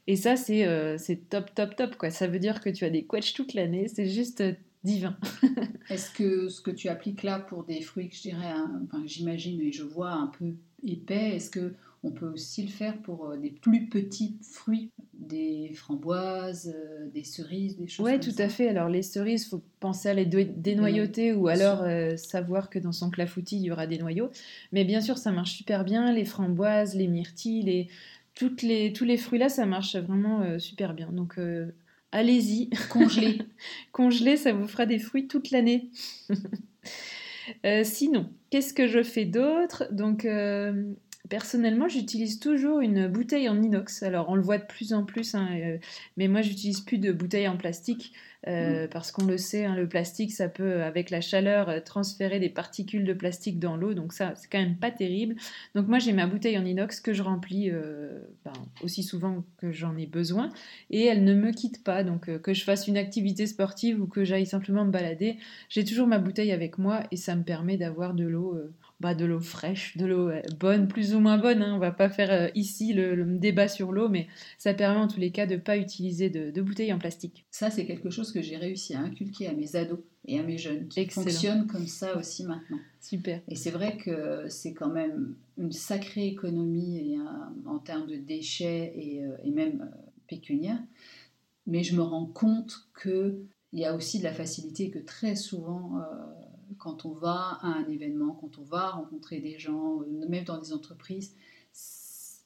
Et 0.08 0.16
ça, 0.16 0.36
c'est 0.36 0.68
c'est 0.98 1.30
top, 1.30 1.54
top, 1.54 1.76
top, 1.76 1.96
quoi. 1.98 2.10
Ça 2.10 2.28
veut 2.28 2.40
dire 2.40 2.62
que 2.62 2.70
tu 2.70 2.86
as 2.86 2.90
des 2.90 3.04
quetchs 3.04 3.34
toute 3.34 3.54
l'année, 3.54 3.88
c'est 3.88 4.08
juste 4.08 4.44
divin. 4.86 5.18
Est-ce 5.90 6.12
que 6.12 6.48
ce 6.48 6.62
que 6.62 6.72
tu 6.72 6.88
appliques 6.88 7.24
là 7.24 7.40
pour 7.40 7.66
des 7.66 7.82
fruits 7.82 8.10
que 8.10 8.16
je 8.16 8.22
dirais, 8.22 8.54
enfin, 8.86 9.04
j'imagine 9.06 9.60
et 9.62 9.72
je 9.72 9.84
vois 9.84 10.12
un 10.12 10.28
peu 10.28 10.54
épais, 10.84 11.36
est-ce 11.36 11.50
que 11.50 11.74
on 12.06 12.12
peut 12.12 12.28
aussi 12.28 12.62
le 12.62 12.70
faire 12.70 12.98
pour 13.00 13.30
euh, 13.30 13.38
des 13.38 13.50
plus 13.50 13.88
petits 13.88 14.38
fruits, 14.44 14.92
des 15.14 15.72
framboises, 15.74 16.74
euh, 16.76 17.08
des 17.12 17.24
cerises, 17.24 17.78
des 17.78 17.88
choses 17.88 18.06
Oui, 18.06 18.20
tout 18.20 18.36
à 18.38 18.48
fait. 18.48 18.70
Alors 18.70 18.90
les 18.90 19.02
cerises, 19.02 19.48
faut 19.48 19.64
penser 19.80 20.10
à 20.10 20.14
les 20.14 20.26
dénoyauter 20.26 21.34
ou 21.34 21.48
alors 21.48 21.82
euh, 21.82 22.16
savoir 22.16 22.70
que 22.70 22.78
dans 22.78 22.92
son 22.92 23.10
clafoutis, 23.10 23.58
il 23.58 23.64
y 23.64 23.72
aura 23.72 23.88
des 23.88 23.98
noyaux. 23.98 24.30
Mais 24.72 24.86
bien 24.86 25.02
sûr, 25.02 25.18
ça 25.18 25.32
marche 25.32 25.54
super 25.58 25.84
bien. 25.84 26.12
Les 26.12 26.26
framboises, 26.26 26.96
les 26.96 27.08
myrtilles, 27.08 27.64
les... 27.64 27.88
Toutes 28.36 28.62
les... 28.62 28.94
tous 28.94 29.06
les 29.06 29.18
fruits 29.18 29.40
là, 29.40 29.50
ça 29.50 29.66
marche 29.66 29.96
vraiment 29.96 30.60
super 30.60 30.94
bien. 30.94 31.10
Donc 31.12 31.40
allez-y. 32.16 32.70
Congelez. 32.90 33.40
Congelez, 33.92 34.38
ça 34.38 34.54
vous 34.54 34.68
fera 34.68 34.86
des 34.86 35.00
fruits 35.00 35.28
toute 35.28 35.52
l'année. 35.52 35.90
Euh, 37.64 37.84
sinon, 37.84 38.32
qu'est-ce 38.50 38.74
que 38.74 38.88
je 38.88 39.04
fais 39.04 39.26
d'autre? 39.26 39.84
Donc, 39.92 40.26
euh, 40.26 40.96
personnellement, 41.30 41.88
j'utilise 41.88 42.40
toujours 42.40 42.80
une 42.80 43.08
bouteille 43.08 43.50
en 43.50 43.62
inox. 43.62 44.04
Alors, 44.04 44.30
on 44.30 44.36
le 44.36 44.42
voit 44.42 44.58
de 44.58 44.66
plus 44.66 44.94
en 44.94 45.04
plus, 45.04 45.36
hein, 45.36 45.48
euh, 45.54 45.78
mais 46.18 46.28
moi, 46.28 46.42
j'utilise 46.42 46.82
plus 46.82 46.98
de 46.98 47.12
bouteilles 47.12 47.48
en 47.48 47.58
plastique. 47.58 48.14
Euh, 48.48 48.86
mm. 48.86 48.90
parce 48.90 49.12
qu'on 49.12 49.26
le 49.26 49.38
sait, 49.38 49.66
hein, 49.66 49.76
le 49.76 49.88
plastique, 49.88 50.32
ça 50.32 50.50
peut, 50.50 50.84
avec 50.84 51.10
la 51.10 51.20
chaleur, 51.22 51.68
euh, 51.70 51.80
transférer 51.80 52.40
des 52.40 52.50
particules 52.50 53.04
de 53.04 53.14
plastique 53.14 53.60
dans 53.60 53.76
l'eau, 53.76 53.94
donc 53.94 54.14
ça, 54.14 54.34
c'est 54.36 54.48
quand 54.52 54.60
même 54.60 54.78
pas 54.78 54.92
terrible. 54.92 55.36
Donc 55.74 55.88
moi, 55.88 55.98
j'ai 55.98 56.14
ma 56.14 56.28
bouteille 56.28 56.58
en 56.58 56.66
inox 56.66 57.02
que 57.02 57.14
je 57.14 57.24
remplis 57.24 57.72
euh, 57.72 58.20
ben, 58.44 58.54
aussi 58.84 59.02
souvent 59.02 59.44
que 59.58 59.72
j'en 59.72 59.98
ai 59.98 60.06
besoin, 60.06 60.50
et 60.92 61.06
elle 61.06 61.24
ne 61.24 61.34
me 61.34 61.52
quitte 61.52 61.84
pas, 61.84 62.04
donc 62.04 62.26
que 62.42 62.54
je 62.54 62.64
fasse 62.64 62.88
une 62.88 62.98
activité 62.98 63.48
sportive 63.48 64.02
ou 64.02 64.06
que 64.06 64.24
j'aille 64.24 64.46
simplement 64.46 64.86
me 64.86 64.92
balader, 64.92 65.38
j'ai 65.70 65.84
toujours 65.84 66.08
ma 66.08 66.20
bouteille 66.20 66.52
avec 66.52 66.78
moi, 66.78 67.04
et 67.12 67.18
ça 67.18 67.36
me 67.36 67.44
permet 67.44 67.78
d'avoir 67.78 68.14
de 68.14 68.26
l'eau 68.26 68.60
bah, 69.06 69.14
de 69.14 69.26
l'eau 69.26 69.40
fraîche, 69.40 69.96
de 69.98 70.08
l'eau 70.08 70.32
bonne, 70.60 70.88
plus 70.88 71.14
ou 71.14 71.20
moins 71.20 71.38
bonne. 71.38 71.62
Hein. 71.62 71.76
On 71.76 71.78
va 71.78 71.92
pas 71.92 72.10
faire 72.10 72.32
euh, 72.32 72.50
ici 72.56 72.92
le, 72.92 73.24
débat 73.38 73.68
sur 73.68 73.92
l'eau, 73.92 74.10
mais 74.10 74.28
ça 74.58 74.74
permet 74.74 75.00
en 75.00 75.08
tous 75.08 75.20
les 75.20 75.30
cas 75.30 75.46
de 75.46 75.54
ne 75.54 75.60
pas 75.60 75.78
utiliser 75.78 76.32
de, 76.32 76.62
bouteilles 76.64 76.92
en 76.92 76.98
plastique. 76.98 77.46
Ça, 77.52 77.70
c'est 77.70 77.86
quelque 77.86 78.10
chose 78.10 78.32
que 78.32 78.42
j'ai 78.42 78.58
réussi 78.58 78.96
à 78.96 79.02
inculquer 79.02 79.46
à 79.46 79.54
mes 79.54 79.76
ados 79.76 80.00
et 80.28 80.40
à 80.40 80.44
mes 80.44 80.58
jeunes 80.58 80.88
qui 80.88 81.06
fonctionnent 81.06 81.68
comme 81.68 81.86
ça 81.86 82.18
aussi 82.18 82.46
maintenant. 82.46 82.80
Super. 83.00 83.42
Et 83.48 83.56
c'est 83.56 83.70
vrai 83.70 83.98
que 83.98 84.50
c'est 84.50 84.74
quand 84.74 84.90
même 84.90 85.36
une 85.60 85.72
sacrée 85.72 86.26
économie 86.26 87.20
en 87.68 87.78
termes 87.78 88.08
de 88.08 88.16
déchets 88.16 88.92
et, 88.96 89.24
euh, 89.24 89.38
même 89.54 89.82
euh, 89.82 89.98
pécuniaire. 90.28 90.82
Mais 91.68 91.84
je 91.84 91.96
me 91.96 92.02
rends 92.02 92.26
compte 92.26 92.88
qu'il 93.00 93.36
y 93.74 93.86
a 93.86 93.94
aussi 93.96 94.18
de 94.18 94.24
la 94.24 94.34
facilité 94.34 94.90
que 94.90 94.98
très 94.98 95.36
souvent 95.36 96.02
quand 96.78 97.06
on 97.06 97.12
va 97.12 97.60
à 97.62 97.68
un 97.68 97.88
événement, 97.88 98.38
quand 98.40 98.58
on 98.60 98.64
va 98.64 98.92
rencontrer 98.92 99.40
des 99.40 99.58
gens, 99.58 100.02
euh, 100.02 100.28
même 100.28 100.44
dans 100.44 100.60
des 100.60 100.74
entreprises, 100.74 101.36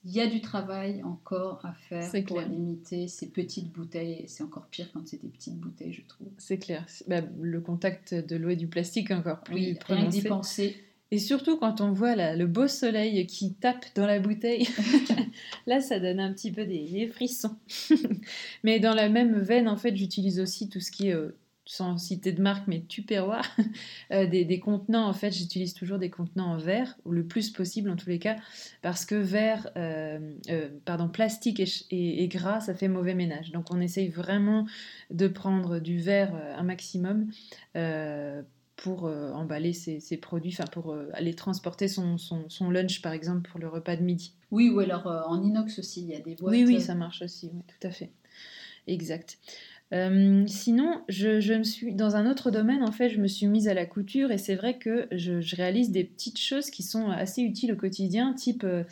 il 0.05 0.11
y 0.11 0.21
a 0.21 0.27
du 0.27 0.39
travail 0.39 1.03
encore 1.03 1.65
à 1.65 1.73
faire 1.73 2.09
pour 2.25 2.39
limiter 2.39 3.07
ces 3.07 3.27
petites 3.29 3.71
bouteilles. 3.71 4.23
C'est 4.27 4.43
encore 4.43 4.67
pire 4.67 4.89
quand 4.93 5.05
c'est 5.05 5.21
des 5.21 5.27
petites 5.27 5.57
bouteilles, 5.57 5.91
je 5.91 6.03
trouve. 6.07 6.29
C'est 6.37 6.57
clair. 6.57 6.85
Bah, 7.07 7.21
le 7.41 7.59
contact 7.59 8.13
de 8.13 8.35
l'eau 8.37 8.49
et 8.49 8.55
du 8.55 8.67
plastique 8.67 9.11
encore 9.11 9.41
plus 9.41 9.55
oui, 9.55 9.73
prononcé. 9.75 10.19
Rien 10.21 10.29
penser. 10.29 10.75
Et 11.11 11.17
surtout 11.17 11.57
quand 11.57 11.81
on 11.81 11.91
voit 11.91 12.15
le 12.35 12.45
beau 12.45 12.67
soleil 12.67 13.25
qui 13.25 13.55
tape 13.55 13.85
dans 13.95 14.05
la 14.05 14.19
bouteille, 14.19 14.67
là 15.67 15.81
ça 15.81 15.99
donne 15.99 16.19
un 16.19 16.31
petit 16.31 16.51
peu 16.51 16.65
des, 16.65 17.07
frissons. 17.07 17.55
Mais 18.63 18.79
dans 18.79 18.93
la 18.93 19.09
même 19.09 19.39
veine, 19.39 19.67
en 19.67 19.75
fait, 19.75 19.95
j'utilise 19.95 20.39
aussi 20.39 20.69
tout 20.69 20.79
ce 20.79 20.91
qui 20.91 21.09
est 21.09 21.15
euh, 21.15 21.35
sans 21.69 21.99
citer 21.99 22.31
de 22.31 22.41
marque, 22.41 22.67
mais 22.67 22.81
tupperware, 22.81 23.45
euh, 24.11 24.25
des, 24.25 24.43
des, 24.43 24.59
contenants. 24.59 25.07
En 25.07 25.13
fait, 25.13 25.31
j'utilise 25.31 25.75
toujours 25.75 25.99
des 25.99 26.09
contenants 26.09 26.53
en 26.53 26.57
verre, 26.57 26.97
ou 27.05 27.11
le 27.11 27.23
plus 27.23 27.51
possible 27.51 27.91
en 27.91 27.95
tous 27.95 28.09
les 28.09 28.17
cas, 28.17 28.37
parce 28.81 29.05
que 29.05 29.13
verre, 29.13 29.69
euh, 29.77 30.33
euh, 30.49 30.69
pardon, 30.85 31.07
plastique 31.07 31.61
et, 31.91 32.27
gras, 32.27 32.61
ça 32.61 32.73
fait 32.73 32.87
mauvais 32.87 33.13
ménage. 33.13 33.51
Donc, 33.51 33.71
on 33.71 33.79
essaye 33.79 34.09
vraiment 34.09 34.65
de 35.11 35.27
prendre 35.27 35.77
du 35.77 35.99
verre 35.99 36.33
un 36.57 36.63
maximum 36.63 37.29
pour 38.75 39.03
emballer 39.03 39.73
ses, 39.73 40.17
produits, 40.17 40.55
enfin 40.57 40.65
pour 40.71 40.95
aller 41.13 41.35
transporter 41.35 41.87
son, 41.87 42.17
son, 42.17 42.71
lunch, 42.71 43.03
par 43.03 43.13
exemple, 43.13 43.47
pour 43.47 43.59
le 43.59 43.67
repas 43.67 43.95
de 43.95 44.01
midi. 44.01 44.33
Oui, 44.49 44.69
ou 44.69 44.79
alors 44.79 45.05
en 45.05 45.43
inox 45.43 45.77
aussi, 45.77 46.01
il 46.01 46.07
y 46.07 46.15
a 46.15 46.19
des 46.19 46.33
boîtes. 46.33 46.51
Oui, 46.51 46.65
oui, 46.65 46.81
ça 46.81 46.95
marche 46.95 47.21
aussi, 47.21 47.51
oui, 47.53 47.61
tout 47.67 47.87
à 47.87 47.91
fait. 47.91 48.09
Exact. 48.87 49.37
Euh, 49.91 50.43
sinon, 50.45 51.01
je, 51.09 51.53
me 51.53 51.63
suis 51.63 51.95
dans 51.95 52.15
un 52.15 52.29
autre 52.29 52.51
domaine 52.51 52.83
en 52.83 52.91
fait, 52.91 53.09
je 53.09 53.19
me 53.19 53.27
suis 53.27 53.47
mise 53.47 53.67
à 53.67 53.73
la 53.73 53.87
couture 53.87 54.31
et 54.31 54.37
c'est 54.37 54.55
vrai 54.55 54.77
que 54.77 55.07
je, 55.11 55.55
réalise 55.55 55.89
des 55.89 56.03
petites 56.03 56.39
choses 56.39 56.69
qui 56.69 56.83
sont 56.83 57.09
assez 57.09 57.41
utiles 57.41 57.73
au 57.73 57.75
quotidien, 57.75 58.33
type 58.33 58.63
euh, 58.63 58.83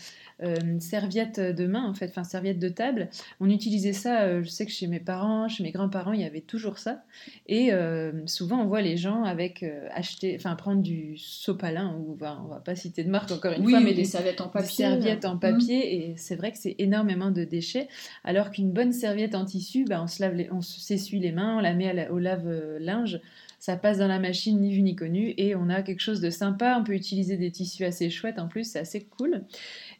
euh, 0.43 0.79
serviette 0.79 1.39
de 1.39 1.65
main, 1.65 1.83
en 1.83 1.93
fait, 1.93 2.09
enfin 2.09 2.23
serviette 2.23 2.59
de 2.59 2.69
table. 2.69 3.09
On 3.39 3.49
utilisait 3.49 3.93
ça, 3.93 4.21
euh, 4.21 4.43
je 4.43 4.49
sais 4.49 4.65
que 4.65 4.71
chez 4.71 4.85
mes 4.85 4.99
parents, 4.99 5.47
chez 5.47 5.63
mes 5.63 5.71
grands-parents, 5.71 6.13
il 6.13 6.21
y 6.21 6.25
avait 6.25 6.41
toujours 6.41 6.77
ça. 6.77 7.03
Et 7.47 7.73
euh, 7.73 8.11
souvent, 8.27 8.61
on 8.61 8.65
voit 8.67 8.81
les 8.81 8.97
gens 8.97 9.23
avec 9.23 9.65
acheter, 9.91 10.35
enfin 10.37 10.55
prendre 10.55 10.81
du 10.81 11.17
sopalin, 11.17 11.95
ou 11.97 12.17
on 12.21 12.47
va 12.47 12.61
pas 12.63 12.75
citer 12.75 13.03
de 13.03 13.09
marque 13.09 13.31
encore 13.31 13.53
une 13.53 13.67
fois, 13.67 13.79
mais 13.79 13.93
des 13.93 14.05
serviettes 14.05 14.41
en 14.41 14.49
papier. 14.49 14.85
serviettes 14.85 15.25
en 15.25 15.37
papier, 15.37 15.95
et 15.95 16.17
c'est 16.17 16.35
vrai 16.35 16.51
que 16.51 16.57
c'est 16.57 16.75
énormément 16.77 17.31
de 17.31 17.43
déchets. 17.43 17.87
Alors 18.23 18.51
qu'une 18.51 18.71
bonne 18.71 18.91
serviette 18.91 19.33
en 19.33 19.45
tissu, 19.45 19.85
bah, 19.85 20.01
on 20.03 20.07
se 20.07 20.21
lave, 20.21 20.35
on 20.51 20.61
s'essuie 20.61 21.19
les 21.19 21.31
mains, 21.31 21.57
on 21.57 21.61
la 21.61 21.73
met 21.73 22.09
au 22.09 22.19
lave-linge 22.19 23.19
ça 23.67 23.75
passe 23.75 23.97
dans 23.97 24.07
la 24.07 24.19
machine 24.19 24.61
ni 24.61 24.73
vu 24.73 24.81
ni 24.81 24.95
connu 24.95 25.33
et 25.35 25.53
on 25.53 25.67
a 25.67 25.81
quelque 25.81 25.99
chose 25.99 26.21
de 26.21 26.29
sympa. 26.29 26.77
On 26.79 26.85
peut 26.85 26.93
utiliser 26.93 27.35
des 27.35 27.51
tissus 27.51 27.83
assez 27.83 28.09
chouettes 28.09 28.39
en 28.39 28.47
plus, 28.47 28.63
c'est 28.63 28.79
assez 28.79 29.03
cool. 29.03 29.43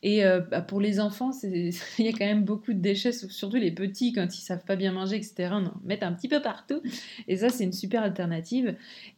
Et 0.04 0.24
euh, 0.24 0.40
bah, 0.40 0.62
pour 0.62 0.80
les 0.80 1.02
enfants, 1.02 1.32
il 1.44 1.74
y 2.00 2.08
a 2.08 2.12
quand 2.14 2.26
même 2.26 2.46
beaucoup 2.46 2.72
de 2.72 2.80
déchets, 2.80 3.12
surtout 3.12 3.58
les 3.58 3.74
petits 3.74 4.14
quand 4.14 4.34
ils 4.34 4.42
savent 4.42 4.64
pas 4.64 4.78
bien 4.78 4.94
manger, 4.94 5.18
etc. 5.18 5.50
On 5.52 5.66
en 5.66 5.74
met 5.84 6.02
un 6.02 6.14
petit 6.14 6.30
peu 6.30 6.42
partout. 6.42 6.82
Et 7.28 7.36
ça, 7.36 7.50
c'est 7.50 7.66
une 7.66 7.74
super 7.74 8.04
alternative. 8.04 8.74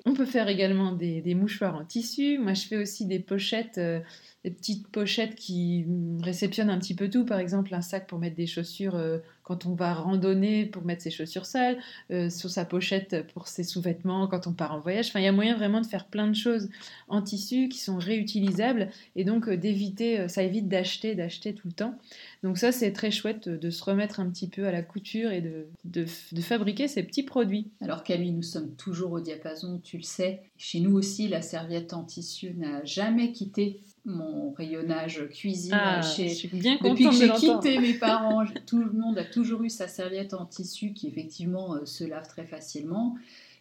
On 0.08 0.16
peut 0.16 0.26
faire 0.26 0.48
également 0.48 0.94
des, 0.94 1.36
mouchoirs 1.36 1.76
en 1.76 1.86
tissu. 1.86 2.40
Moi, 2.40 2.56
je 2.56 2.66
fais 2.66 2.78
aussi 2.78 3.06
des 3.06 3.20
pochettes. 3.20 3.78
Euh, 3.78 4.00
des 4.44 4.52
petites 4.52 4.88
pochettes 4.88 5.36
qui 5.36 5.86
réceptionnent 6.22 6.70
un 6.70 6.80
petit 6.80 6.96
peu 6.96 7.10
tout, 7.10 7.26
par 7.26 7.40
exemple 7.40 7.74
un 7.76 7.82
sac 7.82 8.08
pour 8.08 8.20
mettre 8.20 8.38
des 8.38 8.48
chaussures 8.48 8.96
euh, 8.96 9.18
quand 9.50 9.66
on 9.66 9.74
va 9.74 9.96
randonner 9.96 10.68
pour 10.68 10.86
mettre 10.86 11.02
ses 11.02 11.10
chaussures 11.10 11.48
sales, 11.48 11.80
euh, 12.12 12.30
sur 12.30 12.52
sa 12.52 12.66
pochette 12.66 13.26
pour 13.34 13.48
ses 13.48 13.64
sous-vêtements 13.64 14.28
quand 14.28 14.46
on 14.46 14.54
part 14.54 14.74
en 14.76 14.80
voyage. 14.80 15.08
Enfin, 15.08 15.20
il 15.20 15.24
y 15.24 15.28
a 15.28 15.32
moyen 15.32 15.56
vraiment 15.56 15.82
de 15.82 15.88
faire 15.88 16.06
plein 16.06 16.28
de 16.28 16.36
choses 16.36 16.70
en 17.08 17.24
tissu 17.24 17.68
qui 17.68 17.80
sont 17.80 17.98
réutilisables 17.98 18.90
et 19.16 19.24
donc 19.24 19.50
euh, 19.50 19.58
d'éviter, 19.58 20.30
ça 20.30 20.44
évite 20.44 20.68
d'acheter, 20.68 21.16
d'acheter 21.16 21.56
tout 21.56 21.68
le 21.68 21.74
temps. 21.74 21.98
Donc 22.44 22.60
ça, 22.60 22.72
c'est 22.72 22.94
très 22.94 23.10
chouette 23.10 23.50
de 23.50 23.70
se 23.72 23.84
remettre 23.84 24.20
un 24.20 24.30
petit 24.30 24.48
peu 24.48 24.68
à 24.68 24.72
la 24.72 24.84
couture 24.84 25.32
et 25.32 25.42
de, 25.42 25.66
de, 25.84 26.06
de, 26.32 26.42
fabriquer 26.42 26.88
ces 26.88 27.02
petits 27.02 27.24
produits. 27.24 27.72
Alors 27.82 28.04
Camille, 28.04 28.32
nous 28.32 28.44
sommes 28.44 28.76
toujours 28.76 29.14
au 29.14 29.20
diapason, 29.20 29.82
tu 29.84 29.98
le 29.98 30.04
sais. 30.04 30.44
Chez 30.58 30.80
nous 30.80 30.94
aussi, 30.94 31.28
la 31.28 31.42
serviette 31.42 31.94
en 31.94 32.04
tissu 32.04 32.54
n'a 32.56 32.86
jamais 32.86 33.32
quitté 33.32 33.80
mon 34.10 34.52
rayonnage 34.52 35.28
cuisine 35.30 35.74
ah, 35.74 36.02
chez... 36.02 36.30
je 36.30 36.34
suis 36.34 36.48
bien 36.48 36.78
depuis 36.84 37.06
que 37.06 37.12
j'ai 37.12 37.30
quitté 37.30 37.80
mes 37.80 37.94
parents 37.94 38.44
tout 38.66 38.80
le 38.80 38.92
monde 38.92 39.18
a 39.18 39.24
toujours 39.24 39.64
eu 39.64 39.70
sa 39.70 39.88
serviette 39.88 40.34
en 40.34 40.46
tissu 40.46 40.94
qui 40.94 41.08
effectivement 41.08 41.76
euh, 41.76 41.86
se 41.86 42.04
lave 42.04 42.28
très 42.28 42.46
facilement 42.46 43.16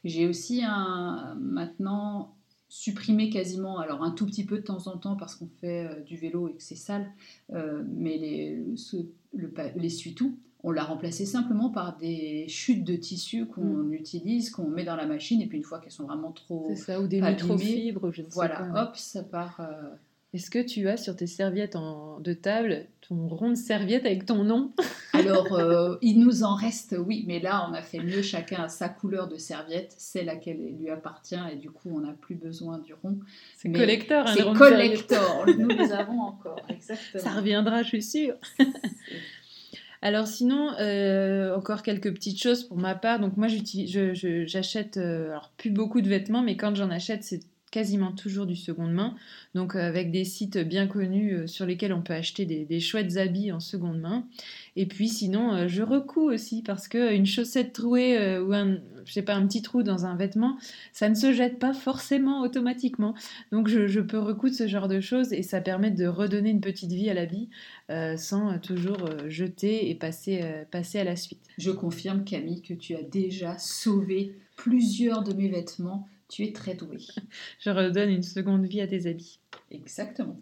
j'ai 0.05 0.27
aussi 0.27 0.63
un 0.65 1.37
maintenant 1.41 2.35
supprimé 2.69 3.31
quasiment 3.31 3.79
alors 3.79 4.03
un 4.03 4.11
tout 4.11 4.27
petit 4.27 4.45
peu 4.45 4.57
de 4.57 4.65
temps 4.65 4.87
en 4.89 4.97
temps 4.97 5.17
parce 5.17 5.37
qu'on 5.37 5.49
fait 5.61 5.87
euh, 5.87 6.01
du 6.01 6.17
vélo 6.17 6.49
et 6.49 6.55
que 6.55 6.63
c'est 6.63 6.77
sale 6.77 7.07
euh, 7.53 7.83
mais 7.95 8.17
les 8.19 8.65
les 9.77 10.15
tout 10.15 10.37
on 10.65 10.73
l'a 10.73 10.83
remplacé 10.83 11.25
simplement 11.25 11.71
par 11.71 11.97
des 11.99 12.49
chutes 12.49 12.83
de 12.83 12.97
tissu 12.97 13.47
qu'on 13.47 13.63
mm. 13.63 13.95
utilise, 13.95 14.51
qu'on 14.51 14.67
met 14.67 14.85
dans 14.85 14.97
la 14.97 15.07
machine, 15.07 15.41
et 15.41 15.47
puis 15.47 15.59
une 15.59 15.65
fois 15.65 15.79
qu'elles 15.79 15.93
sont 15.93 16.07
vraiment 16.07 16.33
trop. 16.33 16.67
C'est 16.71 16.77
ça, 16.77 17.01
ou 17.01 17.07
des 17.07 17.21
microfibres, 17.21 18.11
je 18.11 18.23
ne 18.23 18.27
voilà, 18.31 18.65
sais 18.65 18.73
pas. 18.73 18.83
hop, 18.83 18.97
ça 18.97 19.23
part. 19.23 19.61
Est-ce 20.35 20.51
que 20.51 20.59
tu 20.59 20.89
as 20.89 20.99
sur 20.99 21.17
tes 21.17 21.27
serviettes 21.27 21.77
de 22.21 22.33
table 22.35 22.85
ton 23.01 23.29
rond 23.29 23.49
de 23.49 23.55
serviette 23.55 24.05
avec 24.05 24.27
ton 24.27 24.45
nom? 24.45 24.73
Alors, 25.15 25.55
euh, 25.55 25.97
il 26.03 26.21
nous 26.21 26.43
en 26.43 26.55
reste, 26.55 26.95
oui, 26.99 27.25
mais 27.27 27.41
là, 27.41 27.67
on 27.69 27.73
a 27.73 27.81
fait 27.81 28.01
mieux. 28.01 28.21
Chacun 28.21 28.65
a 28.65 28.69
sa 28.69 28.91
couleur 28.91 29.27
de 29.27 29.39
serviette, 29.39 29.95
c'est 29.97 30.25
laquelle 30.25 30.59
lui 30.79 30.91
appartient, 30.91 31.41
et 31.51 31.57
du 31.57 31.71
coup, 31.71 31.91
on 31.95 32.01
n'a 32.01 32.13
plus 32.13 32.35
besoin 32.35 32.79
du 32.79 32.93
rond. 32.93 33.19
C'est 33.57 33.73
collector, 33.73 34.27
hein, 34.27 34.35
C'est 34.37 34.53
collector, 34.53 35.47
nous 35.59 35.69
les 35.69 35.93
avons 35.93 36.21
encore, 36.21 36.61
exactement. 36.69 37.23
Ça 37.23 37.31
reviendra, 37.31 37.83
je 37.83 37.89
suis 37.89 38.03
sûre. 38.03 38.35
Alors 40.01 40.29
sinon, 40.29 40.75
euh, 40.79 41.57
encore 41.57 41.83
quelques 41.83 42.13
petites 42.13 42.41
choses 42.41 42.63
pour 42.63 42.77
ma 42.77 42.95
part. 42.95 43.19
Donc 43.19 43.37
moi, 43.37 43.49
j'achète, 43.49 44.97
euh, 44.97 45.31
alors 45.31 45.53
plus 45.57 45.71
beaucoup 45.71 46.01
de 46.01 46.09
vêtements, 46.09 46.43
mais 46.43 46.57
quand 46.57 46.77
j'en 46.77 46.91
achète, 46.91 47.25
c'est 47.25 47.41
quasiment 47.71 48.13
toujours 48.13 48.47
du 48.47 48.57
seconde 48.57 48.93
main, 48.93 49.15
donc 49.55 49.75
euh, 49.75 49.81
avec 49.81 50.11
des 50.11 50.25
sites 50.25 50.59
bien 50.59 50.87
connus 50.87 51.35
euh, 51.35 51.47
sur 51.47 51.67
lesquels 51.67 51.93
on 51.93 52.03
peut 52.03 52.15
acheter 52.15 52.45
des, 52.45 52.81
chouettes 52.81 53.17
habits 53.17 53.53
en 53.53 53.61
seconde 53.61 54.01
main. 54.01 54.27
Et 54.77 54.87
puis 54.87 55.09
sinon, 55.09 55.55
euh, 55.55 55.69
je 55.69 55.83
recous 55.83 56.33
aussi 56.33 56.63
parce 56.63 56.89
que 56.89 57.15
une 57.15 57.27
chaussette 57.27 57.73
trouée 57.73 58.39
ou 58.39 58.53
un, 58.53 58.79
je 59.05 59.13
sais 59.13 59.23
pas, 59.23 59.35
un 59.35 59.47
petit 59.47 59.63
trou 59.63 59.83
dans 59.83 60.07
un 60.07 60.17
vêtement, 60.17 60.59
ça 60.93 61.09
ne 61.09 61.15
se 61.15 61.33
jette 61.33 61.59
pas 61.59 61.73
forcément 61.73 62.43
automatiquement. 62.43 63.15
Donc 63.53 63.69
je, 63.69 64.01
peux 64.01 64.19
recoudre 64.19 64.55
ce 64.55 64.67
genre 64.67 64.89
de 64.89 65.01
choses 65.01 65.33
et 65.33 65.43
ça 65.43 65.61
permet 65.61 65.91
de 65.91 66.07
redonner 66.07 66.51
une 66.51 66.61
petite 66.61 66.93
vie 66.93 67.11
à 67.11 67.15
l'habit 67.15 67.49
sans 68.17 68.59
toujours 68.59 69.09
jeter 69.27 69.91
et 69.91 69.95
passer, 69.95 70.43
passer 70.71 70.99
à 71.01 71.05
la 71.05 71.17
suite. 71.17 71.41
Je 71.59 71.71
confirme 71.71 72.25
Camille 72.25 72.63
que 72.63 72.75
tu 72.75 72.95
as 72.95 73.03
déjà 73.03 73.59
sauvé 73.59 74.37
plusieurs 74.57 75.23
de 75.23 75.33
mes 75.33 75.49
vêtements 75.49 76.09
tu 76.29 76.45
es 76.45 76.53
très 76.53 76.75
douée. 76.75 76.99
Je 77.61 77.71
redonne 77.71 78.11
une 78.11 78.23
seconde 78.23 78.67
vie 78.67 78.81
à 78.81 78.87
tes 78.87 79.07
habits. 79.07 79.41
Exactement. 79.71 80.41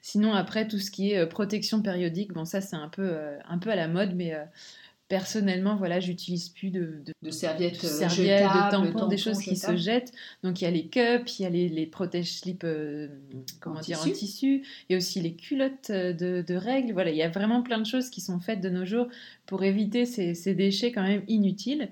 Sinon, 0.00 0.32
après, 0.32 0.66
tout 0.68 0.78
ce 0.78 0.90
qui 0.90 1.12
est 1.12 1.18
euh, 1.18 1.26
protection 1.26 1.82
périodique, 1.82 2.32
bon, 2.32 2.44
ça, 2.44 2.60
c'est 2.60 2.76
un 2.76 2.88
peu, 2.88 3.02
euh, 3.02 3.38
un 3.48 3.58
peu 3.58 3.70
à 3.70 3.76
la 3.76 3.88
mode, 3.88 4.14
mais 4.14 4.34
euh, 4.34 4.44
personnellement, 5.08 5.76
voilà, 5.76 6.00
j'utilise 6.00 6.48
plus 6.48 6.70
de, 6.70 7.02
de, 7.22 7.30
serviettes, 7.30 7.82
de, 7.82 7.86
serviettes 7.86 8.44
de 8.44 8.70
tampons, 8.70 9.08
des 9.08 9.18
choses 9.18 9.40
qui 9.40 9.56
se 9.56 9.76
jettent. 9.76 10.12
Donc, 10.42 10.60
il 10.60 10.64
y 10.64 10.68
a 10.68 10.70
les 10.70 10.86
cups, 10.86 11.38
il 11.38 11.42
y 11.42 11.46
a 11.46 11.50
les, 11.50 11.68
les 11.68 11.86
protège-slips 11.86 12.64
comment 13.60 13.78
en 13.78 13.80
dire, 13.80 13.98
tissu. 13.98 14.10
en 14.10 14.12
tissu, 14.12 14.62
il 14.88 14.92
y 14.92 14.94
a 14.94 14.98
aussi 14.98 15.20
les 15.20 15.34
culottes 15.34 15.90
de, 15.90 16.54
règles. 16.54 16.92
Voilà, 16.92 17.10
il 17.10 17.16
y 17.16 17.22
a 17.22 17.28
vraiment 17.28 17.62
plein 17.62 17.78
de 17.78 17.86
choses 17.86 18.08
qui 18.08 18.20
sont 18.20 18.40
faites 18.40 18.60
de 18.60 18.70
nos 18.70 18.86
jours 18.86 19.08
pour 19.46 19.64
éviter 19.64 20.06
ces, 20.06 20.34
ces 20.34 20.54
déchets 20.54 20.92
quand 20.92 21.02
même 21.02 21.24
inutiles. 21.28 21.90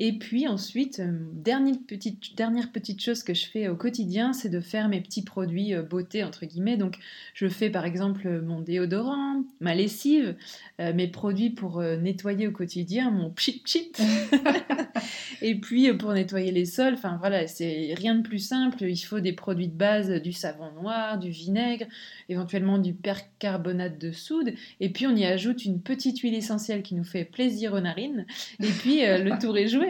Et 0.00 0.12
puis 0.12 0.46
ensuite, 0.46 1.00
euh, 1.00 1.18
dernière 1.32 1.74
petite, 1.88 2.36
dernière 2.36 2.70
petite 2.70 3.02
chose 3.02 3.24
que 3.24 3.34
je 3.34 3.46
fais 3.46 3.66
au 3.66 3.74
quotidien, 3.74 4.32
c'est 4.32 4.48
de 4.48 4.60
faire 4.60 4.88
mes 4.88 5.00
petits 5.00 5.24
produits 5.24 5.74
euh, 5.74 5.82
beauté, 5.82 6.22
entre 6.22 6.46
guillemets. 6.46 6.76
Donc, 6.76 6.98
je 7.34 7.48
fais 7.48 7.68
par 7.68 7.84
exemple 7.84 8.40
mon 8.42 8.60
déodorant, 8.60 9.42
ma 9.58 9.74
lessive, 9.74 10.36
euh, 10.80 10.94
mes 10.94 11.08
produits 11.08 11.50
pour 11.50 11.82
nettoyer 11.82 12.46
au 12.46 12.52
quotidien, 12.52 13.10
mon 13.10 13.34
chip 13.36 13.66
chip. 13.66 13.96
et 15.42 15.56
puis, 15.56 15.92
pour 15.94 16.12
nettoyer 16.12 16.52
les 16.52 16.64
sols, 16.64 16.94
enfin 16.94 17.16
voilà, 17.18 17.48
c'est 17.48 17.92
rien 17.96 18.14
de 18.14 18.22
plus 18.22 18.38
simple. 18.38 18.84
Il 18.84 18.96
faut 18.98 19.18
des 19.18 19.32
produits 19.32 19.68
de 19.68 19.76
base, 19.76 20.10
du 20.22 20.32
savon 20.32 20.70
noir, 20.80 21.18
du 21.18 21.30
vinaigre, 21.30 21.86
éventuellement 22.28 22.78
du 22.78 22.94
percarbonate 22.94 23.98
de 23.98 24.12
soude. 24.12 24.52
Et 24.78 24.90
puis, 24.90 25.08
on 25.08 25.16
y 25.16 25.24
ajoute 25.24 25.64
une 25.64 25.80
petite 25.80 26.20
huile 26.20 26.34
essentielle 26.34 26.82
qui 26.82 26.94
nous 26.94 27.04
fait 27.04 27.24
plaisir 27.24 27.72
aux 27.72 27.80
narines. 27.80 28.26
Et 28.60 28.70
puis, 28.70 29.00
le 29.00 29.36
tour 29.40 29.58
est 29.58 29.66
joué. 29.66 29.87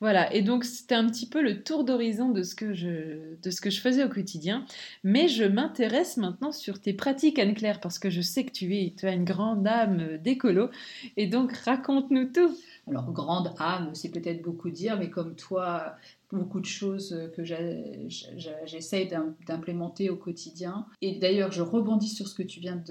Voilà, 0.00 0.32
et 0.34 0.42
donc 0.42 0.64
c'était 0.64 0.94
un 0.94 1.06
petit 1.06 1.28
peu 1.28 1.42
le 1.42 1.62
tour 1.62 1.84
d'horizon 1.84 2.30
de, 2.30 2.42
ce 2.42 2.54
que 2.54 2.74
je, 2.74 3.36
de 3.42 3.50
ce 3.50 3.60
que 3.60 3.70
je 3.70 3.80
faisais 3.80 4.04
au 4.04 4.08
quotidien. 4.08 4.64
Mais 5.02 5.28
je 5.28 5.44
m'intéresse 5.44 6.16
maintenant 6.16 6.52
sur 6.52 6.80
tes 6.80 6.92
pratiques, 6.92 7.38
Anne-Claire, 7.38 7.80
parce 7.80 7.98
que 7.98 8.10
je 8.10 8.20
sais 8.20 8.44
que 8.44 8.52
tu, 8.52 8.76
es, 8.76 8.94
tu 8.96 9.06
as 9.06 9.12
une 9.12 9.24
grande 9.24 9.66
âme 9.66 10.18
d'écolo. 10.18 10.70
Et 11.16 11.26
donc 11.26 11.52
raconte-nous 11.52 12.26
tout. 12.32 12.56
Alors, 12.86 13.10
grande 13.12 13.54
âme, 13.58 13.90
c'est 13.94 14.10
peut-être 14.10 14.42
beaucoup 14.42 14.70
dire, 14.70 14.98
mais 14.98 15.08
comme 15.08 15.34
toi, 15.36 15.96
beaucoup 16.30 16.60
de 16.60 16.66
choses 16.66 17.30
que 17.34 17.42
j'essaye 17.44 19.10
d'implémenter 19.46 20.10
au 20.10 20.16
quotidien. 20.16 20.86
Et 21.00 21.18
d'ailleurs, 21.18 21.52
je 21.52 21.62
rebondis 21.62 22.08
sur 22.08 22.28
ce 22.28 22.34
que 22.34 22.42
tu 22.42 22.60
viens 22.60 22.82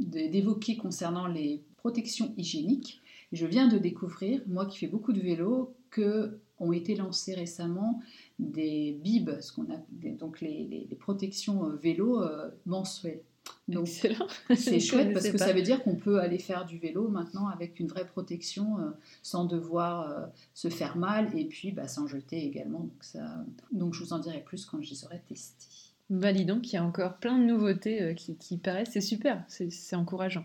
d'évoquer 0.00 0.76
concernant 0.76 1.26
les 1.26 1.62
protections 1.76 2.34
hygiéniques. 2.36 3.00
Je 3.32 3.46
viens 3.46 3.68
de 3.68 3.78
découvrir, 3.78 4.40
moi 4.46 4.66
qui 4.66 4.78
fais 4.78 4.86
beaucoup 4.86 5.12
de 5.12 5.20
vélo, 5.20 5.76
que 5.96 6.38
ont 6.58 6.72
été 6.72 6.94
lancées 6.94 7.34
récemment 7.34 8.00
des 8.38 8.98
bibs, 9.02 9.40
ce 9.40 9.52
qu'on 9.52 9.64
a, 9.64 9.78
donc 10.18 10.40
les, 10.40 10.88
protections 10.98 11.66
euh, 11.66 11.76
vélo 11.76 12.22
euh, 12.22 12.50
mensuelles. 12.66 13.22
Donc 13.68 13.86
c'est 13.86 14.80
chouette 14.80 15.12
parce 15.12 15.28
que 15.28 15.38
ça 15.38 15.52
veut 15.52 15.62
dire 15.62 15.82
qu'on 15.84 15.94
peut 15.94 16.18
aller 16.18 16.38
faire 16.38 16.66
du 16.66 16.78
vélo 16.78 17.08
maintenant 17.08 17.46
avec 17.46 17.78
une 17.78 17.86
vraie 17.86 18.06
protection 18.06 18.78
euh, 18.78 18.90
sans 19.22 19.44
devoir 19.44 20.28
se 20.52 20.68
faire 20.68 20.96
mal 20.96 21.30
et 21.38 21.44
puis 21.44 21.70
bah, 21.70 21.86
sans 21.86 22.08
jeter 22.08 22.44
également. 22.44 22.80
Donc, 22.80 23.02
ça, 23.02 23.44
donc 23.70 23.94
je 23.94 24.02
vous 24.02 24.12
en 24.12 24.18
dirai 24.18 24.40
plus 24.40 24.66
quand 24.66 24.82
je 24.82 24.90
les 24.90 25.04
aurai 25.04 25.20
testés. 25.28 25.92
Valide 26.10 26.48
donc, 26.48 26.72
il 26.72 26.76
y 26.76 26.78
a 26.78 26.84
encore 26.84 27.18
plein 27.18 27.38
de 27.38 27.44
nouveautés 27.44 28.14
qui, 28.16 28.36
qui 28.36 28.58
paraissent, 28.58 28.90
c'est 28.92 29.00
super, 29.00 29.44
c'est 29.48 29.96
encourageant. 29.96 30.44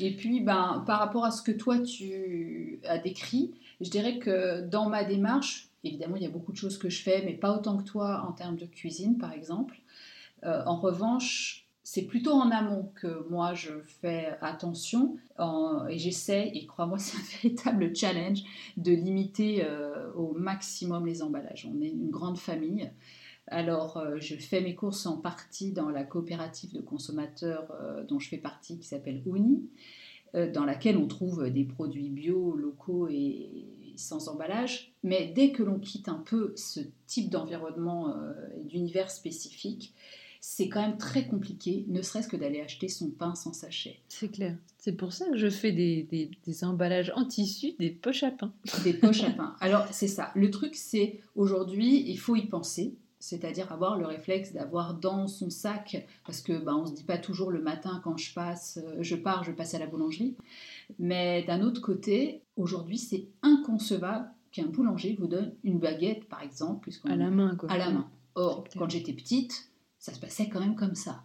Et 0.00 0.14
puis, 0.14 0.40
ben, 0.40 0.84
par 0.86 0.98
rapport 1.00 1.24
à 1.24 1.30
ce 1.30 1.42
que 1.42 1.52
toi 1.52 1.78
tu 1.80 2.80
as 2.86 2.98
décrit, 2.98 3.54
je 3.80 3.90
dirais 3.90 4.18
que 4.18 4.60
dans 4.60 4.88
ma 4.88 5.04
démarche, 5.04 5.68
évidemment, 5.84 6.16
il 6.16 6.22
y 6.22 6.26
a 6.26 6.30
beaucoup 6.30 6.52
de 6.52 6.56
choses 6.56 6.78
que 6.78 6.88
je 6.88 7.02
fais, 7.02 7.22
mais 7.24 7.34
pas 7.34 7.52
autant 7.54 7.76
que 7.76 7.84
toi 7.84 8.24
en 8.28 8.32
termes 8.32 8.56
de 8.56 8.66
cuisine, 8.66 9.18
par 9.18 9.32
exemple. 9.32 9.80
Euh, 10.44 10.62
en 10.66 10.76
revanche, 10.76 11.68
c'est 11.82 12.02
plutôt 12.02 12.32
en 12.32 12.50
amont 12.50 12.92
que 12.96 13.26
moi 13.30 13.54
je 13.54 13.72
fais 14.02 14.36
attention 14.42 15.16
et 15.88 15.98
j'essaie, 15.98 16.50
et 16.54 16.66
crois-moi 16.66 16.98
c'est 16.98 17.16
un 17.16 17.40
véritable 17.42 17.96
challenge, 17.96 18.42
de 18.76 18.92
limiter 18.92 19.64
euh, 19.64 20.12
au 20.12 20.34
maximum 20.34 21.06
les 21.06 21.22
emballages. 21.22 21.66
On 21.72 21.80
est 21.80 21.88
une 21.88 22.10
grande 22.10 22.38
famille. 22.38 22.90
Alors, 23.50 23.96
euh, 23.96 24.16
je 24.20 24.34
fais 24.36 24.60
mes 24.60 24.74
courses 24.74 25.06
en 25.06 25.16
partie 25.16 25.72
dans 25.72 25.90
la 25.90 26.04
coopérative 26.04 26.72
de 26.72 26.80
consommateurs 26.80 27.70
euh, 27.80 28.04
dont 28.04 28.18
je 28.18 28.28
fais 28.28 28.38
partie, 28.38 28.78
qui 28.78 28.86
s'appelle 28.86 29.22
ONI, 29.26 29.68
dans 30.52 30.66
laquelle 30.66 30.98
on 30.98 31.06
trouve 31.06 31.48
des 31.48 31.64
produits 31.64 32.10
bio, 32.10 32.54
locaux 32.54 33.08
et 33.08 33.64
sans 33.96 34.28
emballage. 34.28 34.92
Mais 35.02 35.32
dès 35.34 35.52
que 35.52 35.62
l'on 35.62 35.78
quitte 35.78 36.10
un 36.10 36.22
peu 36.22 36.52
ce 36.54 36.80
type 37.06 37.30
d'environnement 37.30 38.14
et 38.54 38.64
d'univers 38.64 39.10
spécifique, 39.10 39.94
c'est 40.40 40.68
quand 40.68 40.80
même 40.80 40.98
très 40.98 41.26
compliqué, 41.26 41.84
ne 41.88 42.02
serait-ce 42.02 42.28
que 42.28 42.36
d'aller 42.36 42.60
acheter 42.60 42.88
son 42.88 43.10
pain 43.10 43.34
sans 43.34 43.52
sachet. 43.52 43.98
C'est 44.08 44.30
clair. 44.30 44.56
C'est 44.78 44.92
pour 44.92 45.12
ça 45.12 45.26
que 45.30 45.36
je 45.36 45.50
fais 45.50 45.72
des, 45.72 46.64
emballages 46.64 47.12
en 47.16 47.24
tissu, 47.24 47.72
des 47.78 47.90
poches 47.90 48.22
à 48.22 48.30
pain. 48.30 48.52
Des 48.84 48.94
poches 48.94 49.24
à 49.24 49.30
pain. 49.30 49.56
Alors, 49.60 49.86
c'est 49.90 50.08
ça. 50.08 50.30
Le 50.34 50.50
truc, 50.50 50.74
c'est 50.76 51.20
aujourd'hui, 51.34 52.04
il 52.08 52.18
faut 52.18 52.36
y 52.36 52.46
penser. 52.46 52.94
C'est-à-dire 53.20 53.72
avoir 53.72 53.98
le 53.98 54.06
réflexe 54.06 54.52
d'avoir 54.52 54.94
dans 54.94 55.26
son 55.26 55.50
sac, 55.50 56.06
parce 56.24 56.40
que 56.40 56.52
bah, 56.52 56.74
on 56.76 56.86
se 56.86 56.94
dit 56.94 57.04
pas 57.04 57.18
toujours 57.18 57.50
le 57.50 57.60
matin 57.60 58.00
quand 58.04 58.16
je 58.16 58.32
passe, 58.32 58.78
euh, 58.82 58.98
je 59.00 59.16
pars, 59.16 59.44
je 59.44 59.52
passe 59.52 59.74
à 59.74 59.78
la 59.78 59.86
boulangerie. 59.86 60.36
Mais 60.98 61.42
d'un 61.42 61.62
autre 61.62 61.80
côté, 61.80 62.42
aujourd'hui, 62.56 62.98
c'est 62.98 63.26
inconcevable 63.42 64.28
qu'un 64.52 64.66
boulanger 64.66 65.16
vous 65.18 65.26
donne 65.26 65.54
une 65.64 65.78
baguette, 65.78 66.28
par 66.28 66.42
exemple, 66.42 66.90
à 67.04 67.16
la 67.16 67.30
main, 67.30 67.56
quoi. 67.56 67.70
À 67.70 67.78
la 67.78 67.90
main. 67.90 68.08
Or, 68.34 68.64
quand 68.76 68.88
j'étais 68.88 69.12
petite, 69.12 69.70
ça 69.98 70.14
se 70.14 70.20
passait 70.20 70.48
quand 70.48 70.60
même 70.60 70.76
comme 70.76 70.94
ça. 70.94 71.24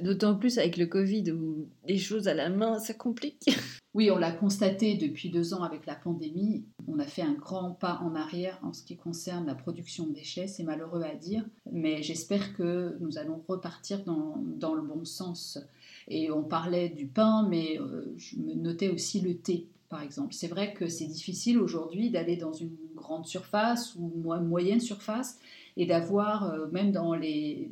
D'autant 0.00 0.34
plus 0.34 0.58
avec 0.58 0.76
le 0.76 0.86
Covid 0.86 1.30
où 1.32 1.68
les 1.86 1.98
choses 1.98 2.28
à 2.28 2.34
la 2.34 2.48
main, 2.48 2.78
ça 2.78 2.94
complique. 2.94 3.50
Oui, 3.94 4.10
on 4.10 4.18
l'a 4.18 4.32
constaté 4.32 4.96
depuis 4.96 5.30
deux 5.30 5.54
ans 5.54 5.62
avec 5.62 5.86
la 5.86 5.94
pandémie. 5.94 6.64
On 6.88 6.98
a 6.98 7.06
fait 7.06 7.22
un 7.22 7.34
grand 7.34 7.70
pas 7.70 8.00
en 8.02 8.16
arrière 8.16 8.58
en 8.64 8.72
ce 8.72 8.82
qui 8.82 8.96
concerne 8.96 9.46
la 9.46 9.54
production 9.54 10.04
de 10.08 10.12
déchets. 10.12 10.48
C'est 10.48 10.64
malheureux 10.64 11.04
à 11.04 11.14
dire, 11.14 11.44
mais 11.70 12.02
j'espère 12.02 12.56
que 12.56 12.96
nous 12.98 13.18
allons 13.18 13.40
repartir 13.46 14.02
dans, 14.02 14.42
dans, 14.58 14.74
le 14.74 14.82
bon 14.82 15.04
sens. 15.04 15.60
Et 16.08 16.32
on 16.32 16.42
parlait 16.42 16.88
du 16.88 17.06
pain, 17.06 17.46
mais 17.48 17.78
euh, 17.78 18.12
je 18.16 18.36
me 18.36 18.54
notais 18.54 18.88
aussi 18.88 19.20
le 19.20 19.36
thé, 19.36 19.68
par 19.88 20.02
exemple. 20.02 20.34
C'est 20.34 20.48
vrai 20.48 20.74
que 20.74 20.88
c'est 20.88 21.06
difficile 21.06 21.60
aujourd'hui 21.60 22.10
d'aller 22.10 22.36
dans 22.36 22.52
une 22.52 22.74
grande 22.96 23.26
surface 23.26 23.94
ou 23.94 24.10
moyenne 24.40 24.80
surface 24.80 25.38
et 25.76 25.86
d'avoir, 25.86 26.52
euh, 26.52 26.66
même 26.72 26.90
dans 26.90 27.14
les, 27.14 27.70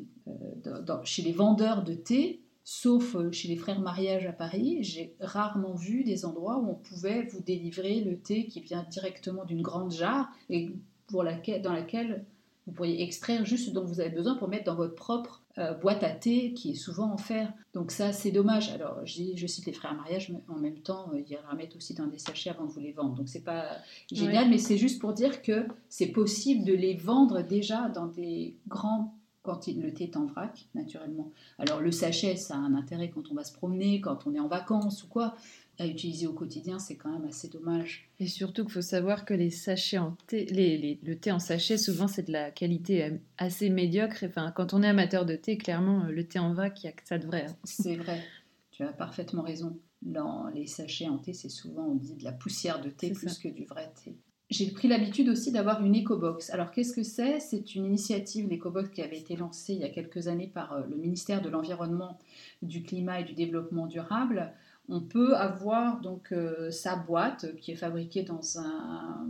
chez 1.04 1.22
les 1.22 1.32
vendeurs 1.32 1.84
de 1.84 1.94
thé, 1.94 2.42
sauf 2.64 3.16
euh, 3.16 3.32
chez 3.32 3.48
les 3.48 3.56
frères 3.56 3.80
mariage 3.80 4.26
à 4.26 4.32
Paris, 4.32 4.78
j'ai 4.82 5.14
rarement 5.20 5.74
vu 5.74 6.04
des 6.04 6.24
endroits 6.24 6.58
où 6.58 6.70
on 6.70 6.74
pouvait 6.74 7.22
vous 7.22 7.40
délivrer 7.40 8.00
le 8.00 8.18
thé 8.18 8.46
qui 8.46 8.60
vient 8.60 8.86
directement 8.90 9.44
d'une 9.44 9.62
grande 9.62 9.92
jarre 9.92 10.30
et 10.48 10.70
pour 11.08 11.22
laquelle, 11.22 11.62
dans 11.62 11.72
laquelle 11.72 12.24
vous 12.66 12.72
pourriez 12.72 13.02
extraire 13.02 13.44
juste 13.44 13.66
ce 13.66 13.70
dont 13.72 13.84
vous 13.84 14.00
avez 14.00 14.10
besoin 14.10 14.36
pour 14.36 14.48
mettre 14.48 14.64
dans 14.64 14.76
votre 14.76 14.94
propre 14.94 15.42
euh, 15.58 15.74
boîte 15.74 16.04
à 16.04 16.10
thé 16.10 16.52
qui 16.54 16.70
est 16.70 16.74
souvent 16.74 17.12
en 17.12 17.16
fer. 17.16 17.52
Donc 17.74 17.90
ça, 17.90 18.12
c'est 18.12 18.30
dommage. 18.30 18.70
Alors, 18.70 19.04
je, 19.04 19.22
je, 19.34 19.46
cite 19.48 19.66
les 19.66 19.72
frères 19.72 19.94
mariage, 19.94 20.30
mais 20.30 20.38
en 20.48 20.58
même 20.58 20.78
temps, 20.78 21.10
euh, 21.12 21.20
ils 21.28 21.38
remettent 21.50 21.74
aussi 21.74 21.94
dans 21.94 22.06
des 22.06 22.18
sachets 22.18 22.50
avant 22.50 22.66
de 22.66 22.70
vous 22.70 22.80
les 22.80 22.92
vendre. 22.92 23.14
Donc 23.14 23.28
c'est 23.28 23.44
pas 23.44 23.66
génial, 24.12 24.48
mais 24.48 24.58
c'est 24.58 24.78
juste 24.78 25.00
pour 25.00 25.12
dire 25.12 25.42
que 25.42 25.66
c'est 25.88 26.06
possible 26.06 26.64
de 26.64 26.72
les 26.72 26.94
vendre 26.94 27.42
déjà 27.42 27.88
dans 27.88 28.06
des 28.06 28.56
grands 28.68 29.12
quand 29.42 29.66
le 29.66 29.92
thé 29.92 30.04
est 30.04 30.16
en 30.16 30.26
vrac, 30.26 30.66
naturellement. 30.74 31.32
Alors 31.58 31.80
le 31.80 31.90
sachet, 31.90 32.36
ça 32.36 32.54
a 32.54 32.58
un 32.58 32.74
intérêt 32.74 33.10
quand 33.10 33.30
on 33.30 33.34
va 33.34 33.44
se 33.44 33.52
promener, 33.52 34.00
quand 34.00 34.26
on 34.26 34.34
est 34.34 34.40
en 34.40 34.46
vacances 34.46 35.02
ou 35.02 35.08
quoi, 35.08 35.34
à 35.78 35.86
utiliser 35.86 36.26
au 36.26 36.32
quotidien, 36.32 36.78
c'est 36.78 36.96
quand 36.96 37.10
même 37.10 37.24
assez 37.24 37.48
dommage. 37.48 38.08
Et 38.20 38.28
surtout 38.28 38.62
qu'il 38.64 38.72
faut 38.72 38.82
savoir 38.82 39.24
que 39.24 39.34
les 39.34 39.50
sachets 39.50 39.98
en 39.98 40.16
thé, 40.26 40.44
les, 40.46 41.00
le 41.02 41.16
thé 41.16 41.32
en 41.32 41.40
sachet, 41.40 41.76
souvent 41.76 42.06
c'est 42.06 42.22
de 42.22 42.32
la 42.32 42.50
qualité 42.50 43.04
euh, 43.04 43.16
assez 43.38 43.68
médiocre. 43.68 44.24
Enfin, 44.24 44.52
quand 44.54 44.74
on 44.74 44.82
est 44.82 44.88
amateur 44.88 45.26
de 45.26 45.34
thé, 45.34 45.56
clairement, 45.56 46.04
euh, 46.04 46.12
le 46.12 46.24
thé 46.24 46.38
en 46.38 46.52
vrac, 46.54 46.80
il 46.82 46.86
n'y 46.86 46.90
a 46.90 46.92
que 46.92 47.06
ça 47.06 47.18
de 47.18 47.26
vrai. 47.26 47.46
Hein. 47.48 47.56
C'est 47.64 47.96
vrai, 47.96 48.22
tu 48.70 48.84
as 48.84 48.92
parfaitement 48.92 49.42
raison. 49.42 49.78
Dans 50.02 50.48
les 50.48 50.66
sachets 50.66 51.08
en 51.08 51.18
thé, 51.18 51.32
c'est 51.32 51.48
souvent, 51.48 51.84
on 51.84 51.94
dit, 51.94 52.14
de 52.14 52.24
la 52.24 52.32
poussière 52.32 52.80
de 52.80 52.90
thé 52.90 53.10
plus 53.10 53.38
que 53.38 53.48
du 53.48 53.64
vrai 53.64 53.92
thé. 54.04 54.16
J'ai 54.52 54.66
pris 54.66 54.86
l'habitude 54.86 55.30
aussi 55.30 55.50
d'avoir 55.50 55.82
une 55.82 55.96
EcoBox. 55.96 56.50
Alors 56.50 56.72
qu'est-ce 56.72 56.92
que 56.92 57.02
c'est? 57.02 57.40
C'est 57.40 57.74
une 57.74 57.86
initiative, 57.86 58.50
l'EcoBox, 58.50 58.90
qui 58.90 59.00
avait 59.00 59.16
été 59.16 59.34
lancée 59.34 59.72
il 59.72 59.80
y 59.80 59.84
a 59.84 59.88
quelques 59.88 60.28
années 60.28 60.50
par 60.52 60.74
euh, 60.74 60.82
le 60.90 60.96
ministère 60.96 61.40
de 61.40 61.48
l'Environnement, 61.48 62.18
du 62.60 62.82
Climat 62.82 63.20
et 63.20 63.24
du 63.24 63.32
Développement 63.32 63.86
durable. 63.86 64.52
On 64.90 65.00
peut 65.00 65.34
avoir 65.36 66.02
donc 66.02 66.32
euh, 66.32 66.70
sa 66.70 66.96
boîte 66.96 67.56
qui 67.56 67.72
est 67.72 67.76
fabriquée 67.76 68.24
dans 68.24 68.58
un, 68.58 69.26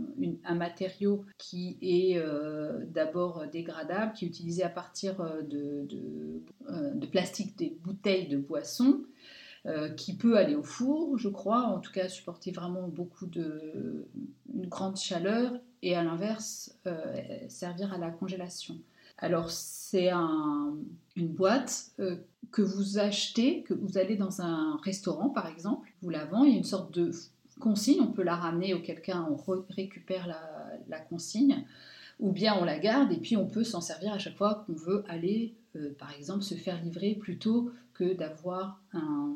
matériau 0.55 1.23
qui 1.37 1.77
est 1.81 2.17
euh, 2.17 2.83
d'abord 2.93 3.45
dégradable, 3.49 4.11
qui 4.11 4.25
est 4.25 4.27
utilisé 4.27 4.63
à 4.63 4.69
partir 4.69 5.15
de, 5.49 5.87
plastique 7.11 7.57
des 7.57 7.77
bouteilles 7.81 8.27
de 8.27 8.35
boisson, 8.35 9.05
qui 9.95 10.17
peut 10.17 10.37
aller 10.37 10.55
au 10.55 10.63
four, 10.63 11.17
je 11.17 11.29
crois, 11.29 11.61
en 11.63 11.79
tout 11.79 11.91
cas 11.91 12.09
supporter 12.09 12.51
vraiment 12.51 12.87
beaucoup 12.87 13.25
de 13.27 14.05
une 14.53 14.67
grande 14.67 14.97
chaleur 14.97 15.53
et 15.81 15.95
à 15.95 16.03
l'inverse 16.03 16.77
servir 17.47 17.93
à 17.93 17.97
la 17.97 18.11
congélation. 18.11 18.75
Alors 19.17 19.49
c'est 19.49 20.09
une 20.09 21.27
boîte 21.27 21.91
euh, 21.99 22.17
que 22.51 22.61
vous 22.61 22.97
achetez, 22.97 23.63
que 23.63 23.73
vous 23.73 23.97
allez 23.97 24.15
dans 24.15 24.41
un 24.41 24.77
restaurant 24.83 25.29
par 25.29 25.47
exemple, 25.47 25.93
vous 26.01 26.09
la 26.09 26.25
vendez, 26.25 26.49
il 26.49 26.53
y 26.53 26.55
a 26.55 26.57
une 26.57 26.63
sorte 26.63 26.93
de 26.93 27.11
consigne, 27.59 28.01
on 28.01 28.11
peut 28.11 28.23
la 28.23 28.35
ramener 28.35 28.73
auquel 28.73 29.01
cas 29.01 29.25
on 29.29 29.37
récupère 29.69 30.27
la, 30.87 30.99
consigne, 30.99 31.65
ou 32.19 32.31
bien 32.31 32.55
on 32.59 32.65
la 32.65 32.79
garde 32.79 33.11
et 33.11 33.17
puis 33.17 33.37
on 33.37 33.47
peut 33.47 33.63
s'en 33.63 33.81
servir 33.81 34.13
à 34.13 34.17
chaque 34.17 34.35
fois 34.35 34.65
qu'on 34.65 34.73
veut 34.73 35.03
aller 35.07 35.55
euh, 35.75 35.93
par 35.97 36.11
exemple 36.13 36.43
se 36.43 36.55
faire 36.55 36.81
livrer 36.83 37.15
plutôt 37.15 37.71
que 37.93 38.13
d'avoir 38.13 38.81
un, 38.93 39.35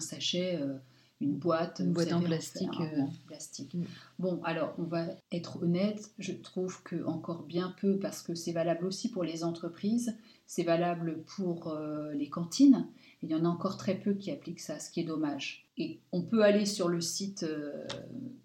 sachet. 0.00 0.60
Euh, 0.60 0.78
une 1.22 1.38
boîte, 1.38 1.80
une 1.80 1.94
boîte 1.94 2.12
en 2.12 2.20
plastique. 2.20 2.68
Euh, 2.78 3.00
plastique. 3.26 3.72
Mm. 3.72 3.84
Bon, 4.18 4.38
alors 4.44 4.74
on 4.76 4.82
va 4.82 5.06
être 5.32 5.62
honnête, 5.62 6.10
je 6.18 6.32
trouve 6.32 6.82
que 6.82 7.02
encore 7.06 7.44
bien 7.44 7.74
peu 7.80 7.98
parce 7.98 8.20
que 8.20 8.34
c'est 8.34 8.52
valable 8.52 8.84
aussi 8.84 9.10
pour 9.10 9.24
les 9.24 9.42
entreprises, 9.42 10.14
c'est 10.46 10.62
valable 10.62 11.24
pour 11.24 11.68
euh, 11.68 12.12
les 12.12 12.28
cantines. 12.28 12.86
Il 13.22 13.30
y 13.30 13.34
en 13.34 13.46
a 13.46 13.48
encore 13.48 13.78
très 13.78 13.98
peu 13.98 14.12
qui 14.12 14.30
appliquent 14.30 14.60
ça, 14.60 14.78
ce 14.78 14.90
qui 14.90 15.00
est 15.00 15.04
dommage. 15.04 15.70
Et 15.78 16.00
on 16.12 16.20
peut 16.20 16.44
aller 16.44 16.66
sur 16.66 16.88
le 16.88 17.00
site 17.00 17.46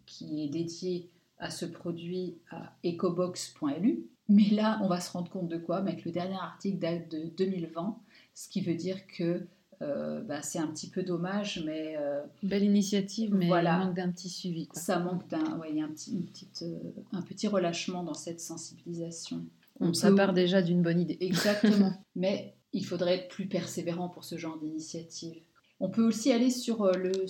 qui 0.06 0.42
est 0.42 0.48
dédié 0.48 1.10
à 1.40 1.50
ce 1.50 1.66
produit 1.66 2.38
à 2.52 2.74
ecobox.lu. 2.86 4.06
Mais 4.32 4.50
là, 4.50 4.80
on 4.82 4.88
va 4.88 5.00
se 5.00 5.12
rendre 5.12 5.30
compte 5.30 5.50
de 5.50 5.58
quoi? 5.58 5.78
Avec 5.78 6.06
le 6.06 6.12
dernier 6.12 6.36
article 6.36 6.80
date 6.80 7.12
de 7.12 7.26
2020, 7.38 7.98
ce 8.34 8.48
qui 8.48 8.62
veut 8.62 8.76
dire 8.76 9.06
que 9.08 9.46
euh, 9.82 10.22
bah, 10.22 10.42
c'est 10.42 10.60
un 10.60 10.68
petit 10.68 10.90
peu 10.90 11.04
dommage, 11.04 11.62
mais... 11.66 11.96
Euh, 11.98 12.22
Belle 12.44 12.64
initiative, 12.64 13.34
mais 13.34 13.48
il 13.48 13.52
manque 13.52 13.96
d'un 13.96 14.12
petit 14.12 14.30
suivi. 14.30 14.70
Ça 14.74 15.00
manque 15.00 15.28
d'un... 15.28 15.58
Ouais, 15.60 15.70
il 15.72 15.78
y 15.78 15.82
a 15.82 15.86
un 15.86 15.90
petit, 15.90 16.14
une 16.14 16.26
petite, 16.26 16.62
euh, 16.64 16.80
un 17.12 17.22
petit 17.22 17.48
relâchement 17.48 18.04
dans 18.04 18.14
cette 18.14 18.40
sensibilisation. 18.40 19.44
On 19.80 19.94
ça 19.94 20.12
part 20.12 20.34
déjà 20.34 20.62
d'une 20.62 20.82
bonne 20.82 21.00
idée. 21.00 21.18
Exactement. 21.20 21.94
mais 22.16 22.56
il 22.72 22.86
faudrait 22.86 23.16
être 23.18 23.28
plus 23.30 23.48
persévérant 23.48 24.08
pour 24.08 24.24
ce 24.24 24.38
genre 24.38 24.58
d'initiative. 24.60 25.42
On 25.80 25.90
peut 25.90 26.06
aussi 26.06 26.32
aller 26.32 26.52
sur 26.52 26.86
le, 26.92 27.26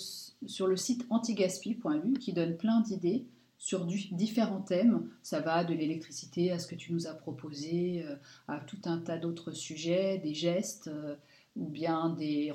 sur 0.45 0.67
le 0.67 0.75
site 0.75 1.05
antigaspi.lu 1.09 2.13
qui 2.19 2.33
donne 2.33 2.57
plein 2.57 2.81
d'idées 2.81 3.25
sur 3.61 3.85
du, 3.85 4.07
différents 4.11 4.61
thèmes. 4.61 5.07
Ça 5.21 5.39
va 5.39 5.63
de 5.63 5.75
l'électricité 5.75 6.51
à 6.51 6.57
ce 6.57 6.65
que 6.65 6.73
tu 6.73 6.93
nous 6.93 7.05
as 7.05 7.13
proposé, 7.13 8.03
à 8.47 8.59
tout 8.59 8.81
un 8.85 8.97
tas 8.97 9.17
d'autres 9.17 9.51
sujets, 9.51 10.17
des 10.17 10.33
gestes 10.33 10.89
ou 11.55 11.67
bien 11.67 12.09
des, 12.17 12.53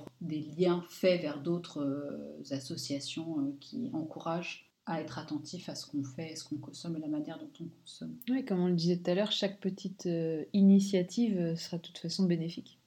liens 0.59 0.85
faits 0.89 1.21
vers 1.21 1.43
d'autres 1.43 1.83
euh, 1.83 2.55
associations 2.55 3.41
euh, 3.41 3.57
qui 3.61 3.91
encouragent 3.93 4.71
à 4.87 5.01
être 5.01 5.19
attentif 5.19 5.69
à 5.69 5.75
ce 5.75 5.87
qu'on 5.87 6.05
fait, 6.05 6.33
à 6.33 6.37
ce 6.37 6.45
qu'on 6.45 6.59
consomme 6.59 6.97
et 6.97 7.01
la 7.01 7.09
manière 7.09 7.39
dont 7.39 7.51
on 7.61 7.69
consomme. 7.83 8.17
Oui, 8.31 8.45
comme 8.45 8.61
on 8.61 8.69
le 8.69 8.75
disait 8.75 8.99
tout 8.99 9.11
à 9.11 9.15
l'heure, 9.15 9.33
chaque 9.33 9.61
petite 9.61 10.07
euh, 10.07 10.45
initiative 10.53 11.57
sera 11.57 11.79
de 11.79 11.83
toute 11.83 11.99
façon 11.99 12.25
bénéfique. 12.25 12.79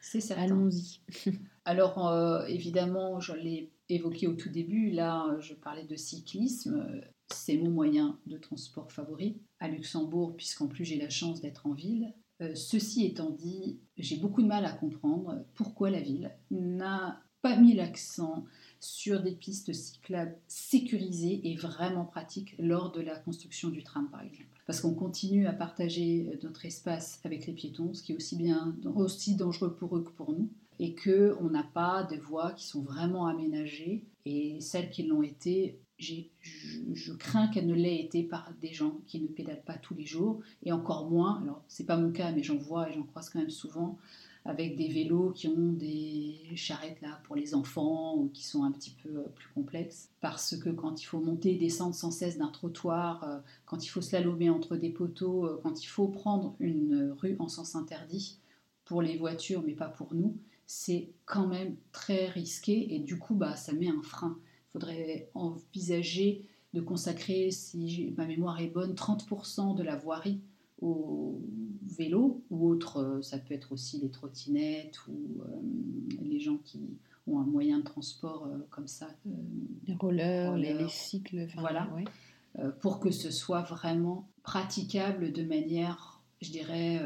c'est 0.00 0.20
certain. 0.20 0.44
Allons-y. 0.44 1.00
Alors, 1.66 2.44
évidemment, 2.48 3.20
je 3.20 3.32
l'ai 3.32 3.70
évoqué 3.88 4.26
au 4.26 4.34
tout 4.34 4.50
début, 4.50 4.90
là, 4.90 5.34
je 5.40 5.54
parlais 5.54 5.84
de 5.84 5.96
cyclisme. 5.96 7.02
C'est 7.28 7.56
mon 7.56 7.70
moyen 7.70 8.18
de 8.26 8.36
transport 8.36 8.92
favori 8.92 9.40
à 9.60 9.68
Luxembourg, 9.68 10.36
puisqu'en 10.36 10.68
plus 10.68 10.84
j'ai 10.84 10.98
la 10.98 11.10
chance 11.10 11.40
d'être 11.40 11.66
en 11.66 11.72
ville. 11.72 12.12
Euh, 12.42 12.54
ceci 12.54 13.04
étant 13.06 13.30
dit, 13.30 13.78
j'ai 13.96 14.16
beaucoup 14.16 14.42
de 14.42 14.48
mal 14.48 14.64
à 14.64 14.72
comprendre 14.72 15.44
pourquoi 15.54 15.90
la 15.90 16.00
ville 16.00 16.32
n'a 16.50 17.22
pas 17.42 17.56
mis 17.56 17.74
l'accent 17.74 18.44
sur 18.80 19.22
des 19.22 19.32
pistes 19.32 19.72
cyclables 19.72 20.36
sécurisées 20.48 21.40
et 21.44 21.56
vraiment 21.56 22.04
pratiques 22.04 22.54
lors 22.58 22.90
de 22.90 23.00
la 23.00 23.18
construction 23.18 23.68
du 23.68 23.82
tram, 23.82 24.08
par 24.10 24.22
exemple. 24.22 24.62
Parce 24.66 24.80
qu'on 24.80 24.94
continue 24.94 25.46
à 25.46 25.52
partager 25.52 26.38
notre 26.42 26.64
espace 26.64 27.20
avec 27.24 27.46
les 27.46 27.52
piétons, 27.52 27.92
ce 27.92 28.02
qui 28.02 28.12
est 28.12 28.16
aussi, 28.16 28.36
bien, 28.36 28.74
aussi 28.94 29.36
dangereux 29.36 29.74
pour 29.74 29.96
eux 29.96 30.02
que 30.02 30.10
pour 30.10 30.32
nous. 30.32 30.50
et 30.80 30.94
que 30.94 31.36
on 31.40 31.50
n'a 31.50 31.62
pas 31.62 32.02
de 32.02 32.16
voies 32.16 32.52
qui 32.52 32.66
sont 32.66 32.82
vraiment 32.82 33.26
aménagées 33.26 34.04
et 34.24 34.60
celles 34.60 34.90
qui 34.90 35.04
l'ont 35.04 35.22
été 35.22 35.78
je, 36.04 37.12
crains 37.12 37.48
qu'elle 37.48 37.66
ne 37.66 37.74
l'ait 37.74 38.00
été 38.00 38.22
par 38.22 38.52
des 38.60 38.72
gens 38.72 39.00
qui 39.06 39.20
ne 39.20 39.28
pédalent 39.28 39.64
pas 39.64 39.78
tous 39.78 39.94
les 39.94 40.06
jours 40.06 40.40
et 40.62 40.72
encore 40.72 41.10
moins, 41.10 41.40
alors 41.42 41.62
c'est 41.68 41.86
pas 41.86 41.96
mon 41.96 42.12
cas 42.12 42.32
mais 42.32 42.42
j'en 42.42 42.56
vois 42.56 42.90
et 42.90 42.92
j'en 42.92 43.04
croise 43.04 43.30
quand 43.30 43.38
même 43.38 43.50
souvent 43.50 43.98
avec 44.44 44.76
des 44.76 44.88
vélos 44.88 45.30
qui 45.30 45.48
ont 45.48 45.72
des 45.72 46.36
charrettes 46.54 47.00
là 47.00 47.20
pour 47.24 47.34
les 47.34 47.54
enfants 47.54 48.16
ou 48.16 48.28
qui 48.28 48.44
sont 48.44 48.62
un 48.64 48.72
petit 48.72 48.94
peu 49.02 49.08
euh, 49.08 49.28
plus 49.34 49.48
complexes 49.54 50.10
parce 50.20 50.56
que 50.56 50.68
quand 50.68 51.00
il 51.00 51.06
faut 51.06 51.20
monter 51.20 51.54
et 51.54 51.58
descendre 51.58 51.94
sans 51.94 52.10
cesse 52.10 52.36
d'un 52.36 52.50
trottoir, 52.50 53.24
euh, 53.24 53.38
quand 53.64 53.84
il 53.84 53.88
faut 53.88 54.02
slalomer 54.02 54.50
entre 54.50 54.76
des 54.76 54.90
poteaux, 54.90 55.46
euh, 55.46 55.60
quand 55.62 55.82
il 55.82 55.86
faut 55.86 56.08
prendre 56.08 56.56
une 56.60 57.14
rue 57.18 57.36
en 57.38 57.48
sens 57.48 57.74
interdit 57.74 58.38
pour 58.84 59.00
les 59.00 59.16
voitures 59.16 59.62
mais 59.64 59.74
pas 59.74 59.88
pour 59.88 60.14
nous, 60.14 60.36
c'est 60.66 61.10
quand 61.24 61.46
même 61.46 61.76
très 61.92 62.28
risqué 62.28 62.94
et 62.94 62.98
du 62.98 63.18
coup 63.18 63.34
bah 63.34 63.56
ça 63.56 63.72
met 63.72 63.88
un 63.88 64.02
frein. 64.02 64.38
Il 64.74 64.80
faudrait 64.80 65.30
envisager 65.34 66.48
de 66.72 66.80
consacrer, 66.80 67.52
si 67.52 68.12
ma 68.16 68.26
mémoire 68.26 68.60
est 68.60 68.68
bonne, 68.68 68.94
30% 68.94 69.76
de 69.76 69.82
la 69.84 69.96
voirie 69.96 70.40
au 70.80 71.40
vélo 71.96 72.42
ou 72.50 72.68
autre, 72.68 72.98
euh, 72.98 73.22
ça 73.22 73.38
peut 73.38 73.54
être 73.54 73.72
aussi 73.72 74.00
les 74.00 74.10
trottinettes 74.10 74.98
ou 75.06 75.42
euh, 75.42 76.22
les 76.22 76.40
gens 76.40 76.58
qui 76.58 76.98
ont 77.26 77.38
un 77.38 77.44
moyen 77.44 77.78
de 77.78 77.84
transport 77.84 78.46
euh, 78.46 78.58
comme 78.70 78.88
ça. 78.88 79.08
les 79.86 79.94
rollers, 79.94 80.56
les, 80.56 80.88
cycles. 80.88 81.46
Voilà. 81.56 81.88
pour 82.80 83.00
que 83.00 83.10
ce 83.10 83.30
soit 83.30 83.62
vraiment 83.62 84.28
praticable 84.42 85.32
de 85.32 85.44
manière, 85.44 86.20
je 86.42 86.50
dirais, 86.50 87.00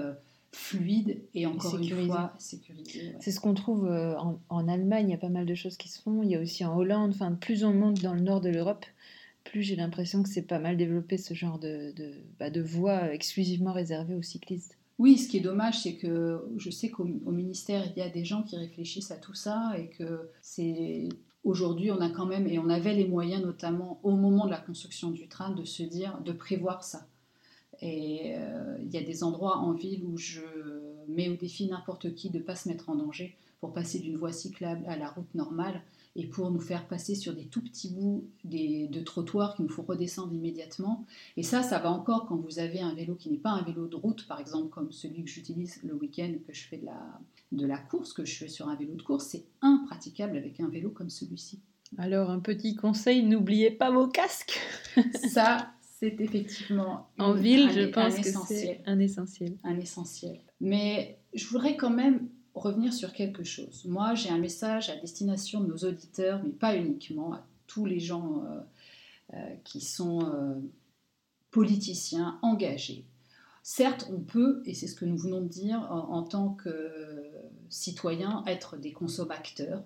fluide 0.52 1.20
et 1.34 1.46
encore 1.46 1.78
une 1.78 2.06
fois 2.06 2.34
sécurisé. 2.38 3.14
C'est 3.20 3.30
ce 3.30 3.40
qu'on 3.40 3.54
trouve 3.54 3.86
en, 3.86 4.40
en, 4.48 4.68
Allemagne, 4.68 5.08
il 5.08 5.10
y 5.12 5.14
a 5.14 5.18
pas 5.18 5.28
mal 5.28 5.46
de 5.46 5.54
choses 5.54 5.76
qui 5.76 5.88
se 5.88 6.00
font. 6.00 6.22
Il 6.22 6.30
y 6.30 6.36
a 6.36 6.40
aussi 6.40 6.64
en 6.64 6.76
Hollande, 6.76 7.10
enfin 7.10 7.32
plus 7.32 7.64
on 7.64 7.72
monte 7.72 8.00
dans 8.00 8.14
le 8.14 8.20
nord 8.20 8.40
de 8.40 8.48
l'Europe, 8.48 8.86
plus 9.44 9.62
j'ai 9.62 9.76
l'impression 9.76 10.22
que 10.22 10.28
c'est 10.28 10.42
pas 10.42 10.58
mal 10.58 10.76
développé 10.76 11.18
ce 11.18 11.34
genre 11.34 11.58
de, 11.58 11.92
de, 11.96 12.12
bah, 12.38 12.50
de 12.50 12.60
voies 12.60 13.12
exclusivement 13.12 13.72
réservées 13.72 14.14
aux 14.14 14.22
cyclistes. 14.22 14.76
Oui, 14.98 15.16
ce 15.16 15.28
qui 15.28 15.36
est 15.36 15.40
dommage, 15.40 15.80
c'est 15.82 15.94
que 15.94 16.44
je 16.56 16.70
sais 16.70 16.90
qu'au 16.90 17.04
ministère, 17.04 17.84
il 17.94 17.98
y 17.98 18.02
a 18.02 18.08
des 18.08 18.24
gens 18.24 18.42
qui 18.42 18.56
réfléchissent 18.56 19.12
à 19.12 19.16
tout 19.16 19.34
ça 19.34 19.74
et 19.78 19.86
que 19.90 20.28
c'est 20.40 21.08
aujourd'hui, 21.44 21.92
on 21.92 22.00
a 22.00 22.10
quand 22.10 22.26
même, 22.26 22.48
et 22.48 22.58
on 22.58 22.68
avait 22.68 22.94
les 22.94 23.06
moyens, 23.06 23.42
notamment 23.42 24.00
au 24.02 24.16
moment 24.16 24.46
de 24.46 24.50
la 24.50 24.58
construction 24.58 25.10
du 25.10 25.28
train, 25.28 25.50
de 25.50 25.64
se 25.64 25.84
dire, 25.84 26.20
de 26.24 26.32
prévoir 26.32 26.82
ça. 26.82 27.06
Et 27.80 28.34
euh, 28.36 28.76
il 28.82 28.92
y 28.92 28.96
a 28.96 29.02
des 29.02 29.22
endroits 29.22 29.58
en 29.58 29.72
ville 29.72 30.04
où 30.04 30.16
je 30.16 30.40
mets 31.08 31.28
au 31.28 31.36
défi 31.36 31.66
n'importe 31.66 32.14
qui 32.14 32.30
de 32.30 32.38
ne 32.38 32.42
pas 32.42 32.56
se 32.56 32.68
mettre 32.68 32.90
en 32.90 32.96
danger 32.96 33.36
pour 33.60 33.72
passer 33.72 33.98
d'une 33.98 34.16
voie 34.16 34.32
cyclable 34.32 34.84
à 34.86 34.96
la 34.96 35.08
route 35.08 35.34
normale 35.34 35.82
et 36.16 36.26
pour 36.26 36.50
nous 36.50 36.60
faire 36.60 36.86
passer 36.86 37.14
sur 37.14 37.34
des 37.34 37.44
tout 37.44 37.62
petits 37.62 37.90
bouts 37.90 38.24
de 38.44 39.00
trottoirs 39.00 39.54
qu'il 39.54 39.64
nous 39.64 39.70
faut 39.70 39.82
redescendre 39.82 40.32
immédiatement. 40.32 41.04
Et 41.36 41.42
ça, 41.42 41.62
ça 41.62 41.78
va 41.78 41.90
encore 41.90 42.26
quand 42.26 42.36
vous 42.36 42.58
avez 42.58 42.80
un 42.80 42.94
vélo 42.94 43.14
qui 43.14 43.30
n'est 43.30 43.38
pas 43.38 43.50
un 43.50 43.62
vélo 43.62 43.86
de 43.86 43.96
route, 43.96 44.26
par 44.26 44.40
exemple 44.40 44.68
comme 44.68 44.90
celui 44.90 45.22
que 45.22 45.30
j'utilise 45.30 45.80
le 45.84 45.94
week-end 45.94 46.34
que 46.46 46.52
je 46.52 46.66
fais 46.66 46.78
de 46.78 46.86
la, 46.86 47.20
de 47.52 47.66
la 47.66 47.78
course, 47.78 48.12
que 48.12 48.24
je 48.24 48.36
fais 48.36 48.48
sur 48.48 48.68
un 48.68 48.74
vélo 48.74 48.94
de 48.94 49.02
course, 49.02 49.26
c'est 49.26 49.44
impraticable 49.62 50.36
avec 50.36 50.60
un 50.60 50.68
vélo 50.68 50.90
comme 50.90 51.10
celui-ci. 51.10 51.60
Alors 51.96 52.30
un 52.30 52.40
petit 52.40 52.74
conseil, 52.74 53.22
n'oubliez 53.22 53.70
pas 53.70 53.90
vos 53.90 54.08
casques. 54.08 54.58
ça, 55.30 55.70
c'est 55.98 56.20
effectivement 56.20 57.08
en 57.18 57.32
ville, 57.32 57.70
je 57.72 57.86
pense 57.88 58.14
que 58.16 58.30
c'est 58.46 58.80
un 58.86 59.00
essentiel. 59.00 59.56
Un 59.64 59.78
essentiel. 59.78 60.38
Mais 60.60 61.18
je 61.34 61.46
voudrais 61.48 61.76
quand 61.76 61.90
même 61.90 62.28
revenir 62.54 62.92
sur 62.92 63.12
quelque 63.12 63.42
chose. 63.42 63.84
Moi, 63.84 64.14
j'ai 64.14 64.30
un 64.30 64.38
message 64.38 64.90
à 64.90 64.96
destination 64.96 65.60
de 65.60 65.66
nos 65.66 65.78
auditeurs, 65.78 66.40
mais 66.44 66.50
pas 66.50 66.76
uniquement, 66.76 67.32
à 67.32 67.44
tous 67.66 67.84
les 67.84 67.98
gens 67.98 68.44
euh, 68.44 68.60
euh, 69.34 69.54
qui 69.64 69.80
sont 69.80 70.24
euh, 70.24 70.54
politiciens, 71.50 72.38
engagés. 72.42 73.04
Certes, 73.64 74.08
on 74.12 74.20
peut, 74.20 74.62
et 74.66 74.74
c'est 74.74 74.86
ce 74.86 74.94
que 74.94 75.04
nous 75.04 75.18
venons 75.18 75.40
de 75.40 75.48
dire, 75.48 75.80
en, 75.90 76.22
tant 76.22 76.50
que 76.50 76.92
citoyens, 77.68 78.42
être 78.46 78.78
des 78.78 78.92
consommateurs. 78.92 79.82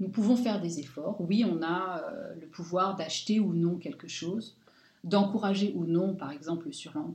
Nous 0.00 0.08
pouvons 0.08 0.36
faire 0.36 0.62
des 0.62 0.78
efforts. 0.78 1.20
Oui, 1.20 1.44
on 1.44 1.62
a 1.62 2.04
le 2.40 2.46
pouvoir 2.46 2.96
d'acheter 2.96 3.38
ou 3.38 3.52
non 3.52 3.76
quelque 3.76 4.08
chose 4.08 4.57
d'encourager 5.04 5.72
ou 5.76 5.84
non, 5.84 6.14
par 6.14 6.32
exemple, 6.32 6.68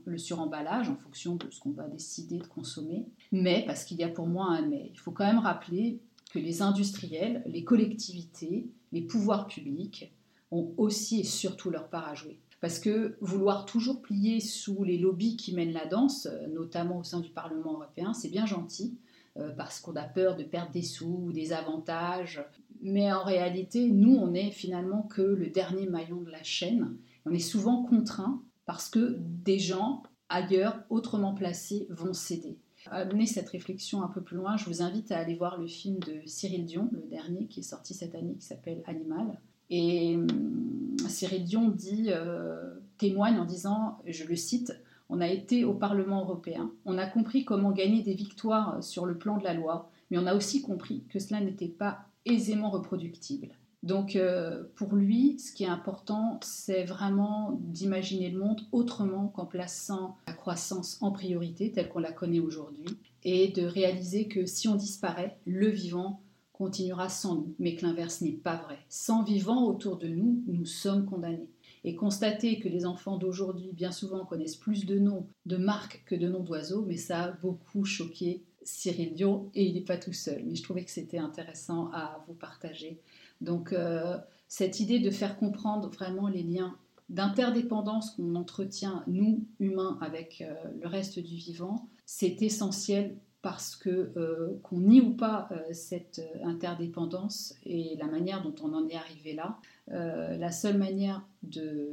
le, 0.06 0.18
suremballage 0.18 0.90
en 0.90 0.96
fonction 0.96 1.36
de 1.36 1.50
ce 1.50 1.60
qu'on 1.60 1.72
va 1.72 1.88
décider 1.88 2.38
de 2.38 2.48
consommer. 2.48 3.06
Mais, 3.32 3.64
parce 3.66 3.84
qu'il 3.84 3.98
y 3.98 4.04
a 4.04 4.10
pour 4.10 4.28
moi 4.28 4.48
un 4.48 4.62
mais, 4.62 4.90
il 4.94 5.00
faut 5.00 5.12
quand 5.12 5.26
même 5.26 5.40
rappeler 5.40 6.00
que 6.32 6.40
les 6.40 6.62
industriels, 6.62 7.44
les 7.46 7.64
collectivités, 7.64 8.68
les 8.92 9.02
pouvoirs 9.02 9.48
publics 9.48 10.14
ont 10.52 10.74
aussi 10.78 11.22
et 11.22 11.24
surtout 11.24 11.70
leur 11.70 11.90
part 11.90 12.08
à 12.08 12.16
jouer. 12.16 12.40
Parce 12.62 12.80
que 12.80 13.18
vouloir 13.20 13.66
toujours 13.66 14.02
plier 14.02 14.40
sous 14.40 14.84
les 14.84 14.98
lobbies 14.98 15.36
qui 15.36 15.54
mènent 15.54 15.74
la 15.74 15.86
danse, 15.86 16.30
notamment 16.54 17.00
au 17.00 17.04
sein 17.04 17.20
du 17.20 17.30
Parlement 17.30 17.74
européen, 17.74 18.14
c'est 18.14 18.30
bien 18.30 18.46
gentil, 18.46 18.98
euh, 19.38 19.50
parce 19.50 19.80
qu'on 19.80 19.96
a 19.96 20.04
peur 20.04 20.38
de 20.38 20.44
perdre 20.44 20.72
des 20.72 20.82
sous 20.82 21.24
ou 21.26 21.32
des 21.34 21.52
avantages. 21.52 22.42
Mais 22.82 23.12
en 23.12 23.24
réalité, 23.24 23.90
nous, 23.90 24.16
on 24.16 24.28
n'est 24.28 24.52
finalement 24.52 25.02
que 25.04 25.22
le 25.22 25.48
dernier 25.48 25.88
maillon 25.88 26.22
de 26.22 26.32
la 26.32 26.44
chaîne 26.44 26.96
on 27.26 27.32
est 27.32 27.40
souvent 27.40 27.84
contraint 27.84 28.42
parce 28.66 28.90
que 28.90 29.18
des 29.20 29.60
gens 29.60 30.04
ailleurs, 30.30 30.80
autrement 30.90 31.34
placés, 31.34 31.88
vont 31.90 32.14
céder. 32.14 32.58
À 32.88 33.06
mener 33.06 33.26
cette 33.26 33.50
réflexion 33.50 34.04
un 34.04 34.08
peu 34.08 34.22
plus 34.22 34.36
loin, 34.36 34.58
je 34.58 34.66
vous 34.66 34.82
invite 34.82 35.12
à 35.12 35.20
aller 35.20 35.36
voir 35.36 35.58
le 35.58 35.68
film 35.68 36.00
de 36.00 36.22
Cyril 36.26 36.66
Dion, 36.66 36.90
le 36.92 37.08
dernier 37.10 37.46
qui 37.48 37.62
est 37.62 37.64
sorti 37.64 37.94
cette 37.94 38.16
année, 38.16 38.36
qui 38.36 38.46
s'appelle 38.46 38.84
Animal. 38.88 39.40
Et 39.70 40.16
hum, 40.16 40.98
Cyril 41.08 41.46
Dion 41.46 41.70
dit, 41.70 42.08
euh, 42.10 42.76
témoigne 42.98 43.40
en 43.40 43.46
disant, 43.46 44.00
je 44.06 44.26
le 44.26 44.36
cite, 44.36 44.74
on 45.10 45.22
a 45.22 45.28
été 45.28 45.64
au 45.64 45.74
Parlement 45.74 46.22
européen, 46.22 46.72
on 46.86 46.98
a 46.98 47.06
compris 47.06 47.46
comment 47.46 47.72
gagner 47.72 48.02
des 48.02 48.16
victoires 48.16 48.84
sur 48.84 49.06
le 49.06 49.18
plan 49.18 49.38
de 49.38 49.44
la 49.44 49.54
loi, 49.54 49.92
mais 50.10 50.18
on 50.18 50.26
a 50.26 50.36
aussi 50.36 50.62
compris 50.62 51.04
que 51.10 51.20
cela 51.20 51.40
n'était 51.40 51.68
pas 51.68 52.06
aisément 52.26 52.70
reproductible. 52.70 53.50
Donc 53.84 54.16
euh, 54.16 54.64
pour 54.76 54.96
lui, 54.96 55.38
ce 55.40 55.52
qui 55.52 55.66
est 55.66 55.68
important, 55.68 56.40
c'est 56.42 56.86
vraiment 56.86 57.60
d'imaginer 57.60 58.30
le 58.30 58.40
monde 58.40 58.62
autrement 58.72 59.28
qu'en 59.28 59.46
plaçant 59.46 60.18
la 60.26 60.34
croissance 60.34 60.98
en 61.02 61.12
priorité 61.12 61.72
telle 61.72 61.90
qu'on 61.90 62.00
la 62.00 62.14
connaît 62.14 62.40
aujourd'hui 62.40 62.86
et 63.26 63.50
de 63.50 63.64
réaliser 63.64 64.28
que 64.30 64.46
si 64.46 64.70
on 64.70 64.76
disparaît, 64.76 65.38
le 65.46 65.68
vivant 65.68 66.22
continuera 66.54 67.10
sans 67.10 67.36
nous, 67.36 67.56
mais 67.60 67.76
que 67.76 67.86
l'inverse 67.86 68.22
n'est 68.22 68.32
pas 68.32 68.56
vrai. 68.56 68.80
Sans 68.88 69.24
vivant 69.24 69.66
autour 69.66 69.98
de 69.98 70.08
nous, 70.08 70.44
nous 70.48 70.66
sommes 70.66 71.06
condamnés. 71.06 71.50
Et 71.84 71.96
constater 71.96 72.60
que 72.60 72.70
les 72.70 72.86
enfants 72.86 73.18
d'aujourd'hui, 73.18 73.72
bien 73.74 73.92
souvent, 73.92 74.24
connaissent 74.24 74.56
plus 74.56 74.86
de 74.86 74.98
noms 74.98 75.28
de 75.46 75.58
marques 75.58 76.04
que 76.06 76.16
de 76.16 76.30
noms 76.30 76.44
d'oiseaux, 76.44 76.86
mais 76.86 76.96
ça 76.96 77.24
a 77.24 77.32
beaucoup 77.32 77.84
choqué 77.84 78.44
Cyril 78.64 79.14
Dion 79.14 79.50
et 79.54 79.66
il 79.66 79.74
n'est 79.74 79.82
pas 79.82 79.98
tout 79.98 80.14
seul. 80.14 80.44
Mais 80.46 80.56
je 80.56 80.64
trouvais 80.64 80.86
que 80.86 80.92
c'était 80.92 81.18
intéressant 81.18 81.90
à 81.92 82.24
vous 82.28 82.34
partager 82.34 83.02
donc 83.44 83.74
euh, 83.74 84.18
cette 84.48 84.80
idée 84.80 85.00
de 85.00 85.12
faire 85.12 85.38
comprendre 85.38 85.90
vraiment 85.90 86.28
les 86.28 86.44
liens 86.44 86.76
d'interdépendance 87.10 88.12
qu'on 88.12 88.36
entretient, 88.36 89.04
nous, 89.08 89.46
humains, 89.60 89.98
avec 90.02 90.42
euh, 90.42 90.54
le 90.82 90.88
reste 90.88 91.20
du 91.20 91.36
vivant, 91.36 91.88
c'est 92.06 92.42
essentiel 92.42 93.18
parce 93.42 93.76
que 93.76 94.14
euh, 94.16 94.58
qu'on 94.64 94.80
nie 94.80 95.02
ou 95.02 95.16
pas 95.16 95.50
cette 95.74 96.22
interdépendance 96.44 97.56
et 97.66 97.98
la 97.98 98.06
manière 98.06 98.42
dont 98.42 98.56
on 98.64 98.74
en 98.74 98.88
est 98.88 98.96
arrivé 98.96 99.34
là, 99.34 99.60
la 99.88 100.52
seule 100.52 100.78
manière 100.78 101.28
de 101.44 101.90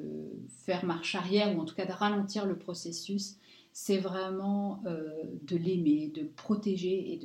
faire 0.64 0.84
marche 0.84 1.16
arrière 1.16 1.56
ou 1.56 1.60
en 1.60 1.64
tout 1.64 1.74
cas 1.74 1.86
de 1.86 1.92
ralentir 1.92 2.46
le 2.46 2.56
processus, 2.56 3.39
c'est 3.72 3.98
vraiment 3.98 4.82
euh, 4.86 5.08
de 5.42 5.56
l'aimer, 5.56 6.10
de 6.14 6.24
protéger 6.24 7.12
et 7.12 7.20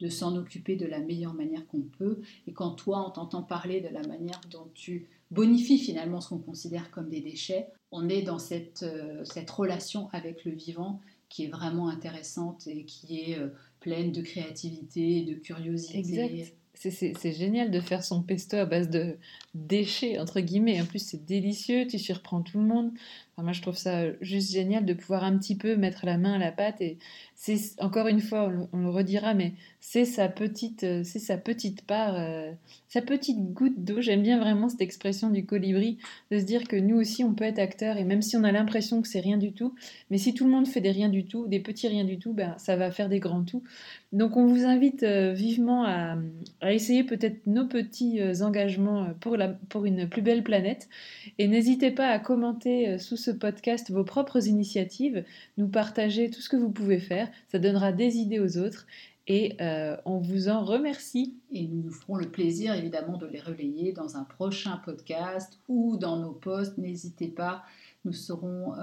de, 0.00 0.08
s'en 0.08 0.36
occuper 0.36 0.76
de 0.76 0.86
la 0.86 1.00
meilleure 1.00 1.34
manière 1.34 1.66
qu'on 1.66 1.82
peut. 1.82 2.20
Et 2.46 2.52
quand 2.52 2.72
toi, 2.72 3.06
on 3.06 3.10
t'entend 3.10 3.42
parler 3.42 3.80
de 3.80 3.88
la 3.88 4.02
manière 4.02 4.40
dont 4.50 4.68
tu 4.74 5.08
bonifies 5.30 5.78
finalement 5.78 6.20
ce 6.20 6.30
qu'on 6.30 6.38
considère 6.38 6.90
comme 6.90 7.08
des 7.08 7.20
déchets, 7.20 7.68
on 7.92 8.08
est 8.08 8.22
dans 8.22 8.38
cette, 8.38 8.82
euh, 8.82 9.24
relation 9.48 10.08
avec 10.12 10.44
le 10.44 10.52
vivant 10.52 11.00
qui 11.28 11.44
est 11.44 11.48
vraiment 11.48 11.88
intéressante 11.88 12.66
et 12.66 12.84
qui 12.84 13.20
est 13.20 13.38
euh, 13.38 13.48
pleine 13.80 14.12
de 14.12 14.22
créativité, 14.22 15.22
de 15.22 15.34
curiosité. 15.34 15.98
Exact. 15.98 16.54
c'est 16.74 17.32
génial 17.32 17.70
de 17.70 17.80
faire 17.80 18.04
son 18.04 18.22
pesto 18.22 18.56
à 18.56 18.64
base 18.64 18.90
de 18.90 19.16
déchets, 19.54 20.18
entre 20.18 20.40
guillemets. 20.40 20.80
En 20.80 20.86
plus, 20.86 21.00
c'est 21.00 21.24
délicieux, 21.24 21.86
tu 21.86 21.98
surprends 21.98 22.42
tout 22.42 22.58
le 22.58 22.66
monde. 22.66 22.92
Moi, 23.42 23.52
je 23.52 23.60
trouve 23.60 23.76
ça 23.76 24.04
juste 24.22 24.50
génial 24.50 24.86
de 24.86 24.94
pouvoir 24.94 25.22
un 25.22 25.36
petit 25.36 25.56
peu 25.56 25.76
mettre 25.76 26.06
la 26.06 26.16
main 26.16 26.34
à 26.34 26.38
la 26.38 26.52
pâte. 26.52 26.80
Et 26.80 26.96
c'est, 27.34 27.58
encore 27.80 28.06
une 28.06 28.20
fois, 28.20 28.50
on, 28.72 28.78
le 28.78 28.88
redira, 28.88 29.34
mais 29.34 29.52
c'est 29.78 30.06
sa 30.06 30.28
petite, 30.28 30.84
euh, 30.84 31.02
c'est 31.04 31.18
sa 31.18 31.36
petite 31.36 31.82
part, 31.82 32.14
euh, 32.16 32.50
sa 32.88 33.02
petite 33.02 33.52
goutte 33.52 33.84
d'eau. 33.84 34.00
J'aime 34.00 34.22
bien 34.22 34.38
vraiment 34.38 34.70
cette 34.70 34.80
expression 34.80 35.28
du 35.28 35.44
colibri, 35.44 35.98
de 36.30 36.38
se 36.38 36.44
dire 36.44 36.66
que 36.66 36.76
nous 36.76 36.96
aussi, 36.96 37.24
on 37.24 37.34
peut 37.34 37.44
être 37.44 37.58
acteur. 37.58 37.98
Et 37.98 38.04
même 38.04 38.22
si 38.22 38.38
on 38.38 38.44
a 38.44 38.52
l'impression 38.52 39.02
que 39.02 39.08
c'est 39.08 39.20
rien 39.20 39.36
du 39.36 39.52
tout, 39.52 39.74
mais 40.10 40.16
si 40.16 40.32
tout 40.32 40.46
le 40.46 40.50
monde 40.50 40.66
fait 40.66 40.80
des 40.80 40.90
rien 40.90 41.10
du 41.10 41.26
tout, 41.26 41.46
des 41.46 41.60
petits 41.60 41.88
rien 41.88 42.04
du 42.04 42.18
tout, 42.18 42.32
ben, 42.32 42.54
ça 42.56 42.76
va 42.76 42.90
faire 42.90 43.10
des 43.10 43.20
grands 43.20 43.44
tout. 43.44 43.62
Donc, 44.12 44.38
on 44.38 44.46
vous 44.46 44.64
invite 44.64 45.02
euh, 45.02 45.34
vivement 45.34 45.84
à 45.84 46.16
essayer 46.72 47.04
peut-être 47.04 47.46
nos 47.46 47.66
petits 47.66 48.20
euh, 48.20 48.42
engagements 48.42 49.04
euh, 49.04 49.12
pour, 49.20 49.36
la, 49.36 49.48
pour 49.48 49.84
une 49.84 50.08
plus 50.08 50.22
belle 50.22 50.42
planète. 50.42 50.88
Et 51.38 51.48
n'hésitez 51.48 51.90
pas 51.90 52.08
à 52.08 52.18
commenter 52.18 52.88
euh, 52.88 52.98
sous 52.98 53.16
ce 53.16 53.25
podcast 53.30 53.90
vos 53.90 54.04
propres 54.04 54.46
initiatives, 54.46 55.24
nous 55.56 55.68
partager 55.68 56.30
tout 56.30 56.40
ce 56.40 56.48
que 56.48 56.56
vous 56.56 56.70
pouvez 56.70 56.98
faire. 56.98 57.28
Ça 57.48 57.58
donnera 57.58 57.92
des 57.92 58.16
idées 58.16 58.40
aux 58.40 58.58
autres. 58.58 58.86
Et 59.28 59.56
on 60.04 60.18
vous 60.18 60.48
en 60.48 60.64
remercie. 60.64 61.34
Et 61.50 61.66
nous 61.66 61.82
nous 61.82 61.92
ferons 61.92 62.14
le 62.14 62.28
plaisir 62.28 62.74
évidemment 62.74 63.16
de 63.16 63.26
les 63.26 63.40
relayer 63.40 63.92
dans 63.92 64.16
un 64.16 64.22
prochain 64.22 64.80
podcast 64.84 65.58
ou 65.68 65.96
dans 65.96 66.18
nos 66.18 66.32
posts. 66.32 66.78
N'hésitez 66.78 67.28
pas, 67.28 67.64
nous 68.04 68.12
serons 68.12 68.74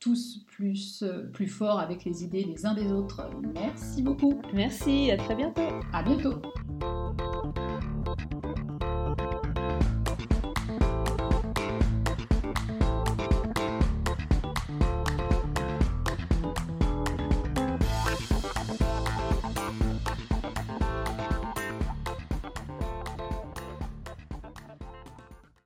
tous 0.00 0.44
plus, 0.46 1.04
plus 1.32 1.46
forts 1.46 1.78
avec 1.78 2.04
les 2.04 2.24
idées 2.24 2.42
les 2.42 2.66
uns 2.66 2.74
des 2.74 2.90
autres. 2.90 3.22
Merci 3.54 4.02
beaucoup. 4.02 4.40
Merci, 4.52 5.10
à 5.12 5.16
très 5.16 5.36
bientôt. 5.36 5.62
À 5.92 6.02
bientôt. 6.02 6.40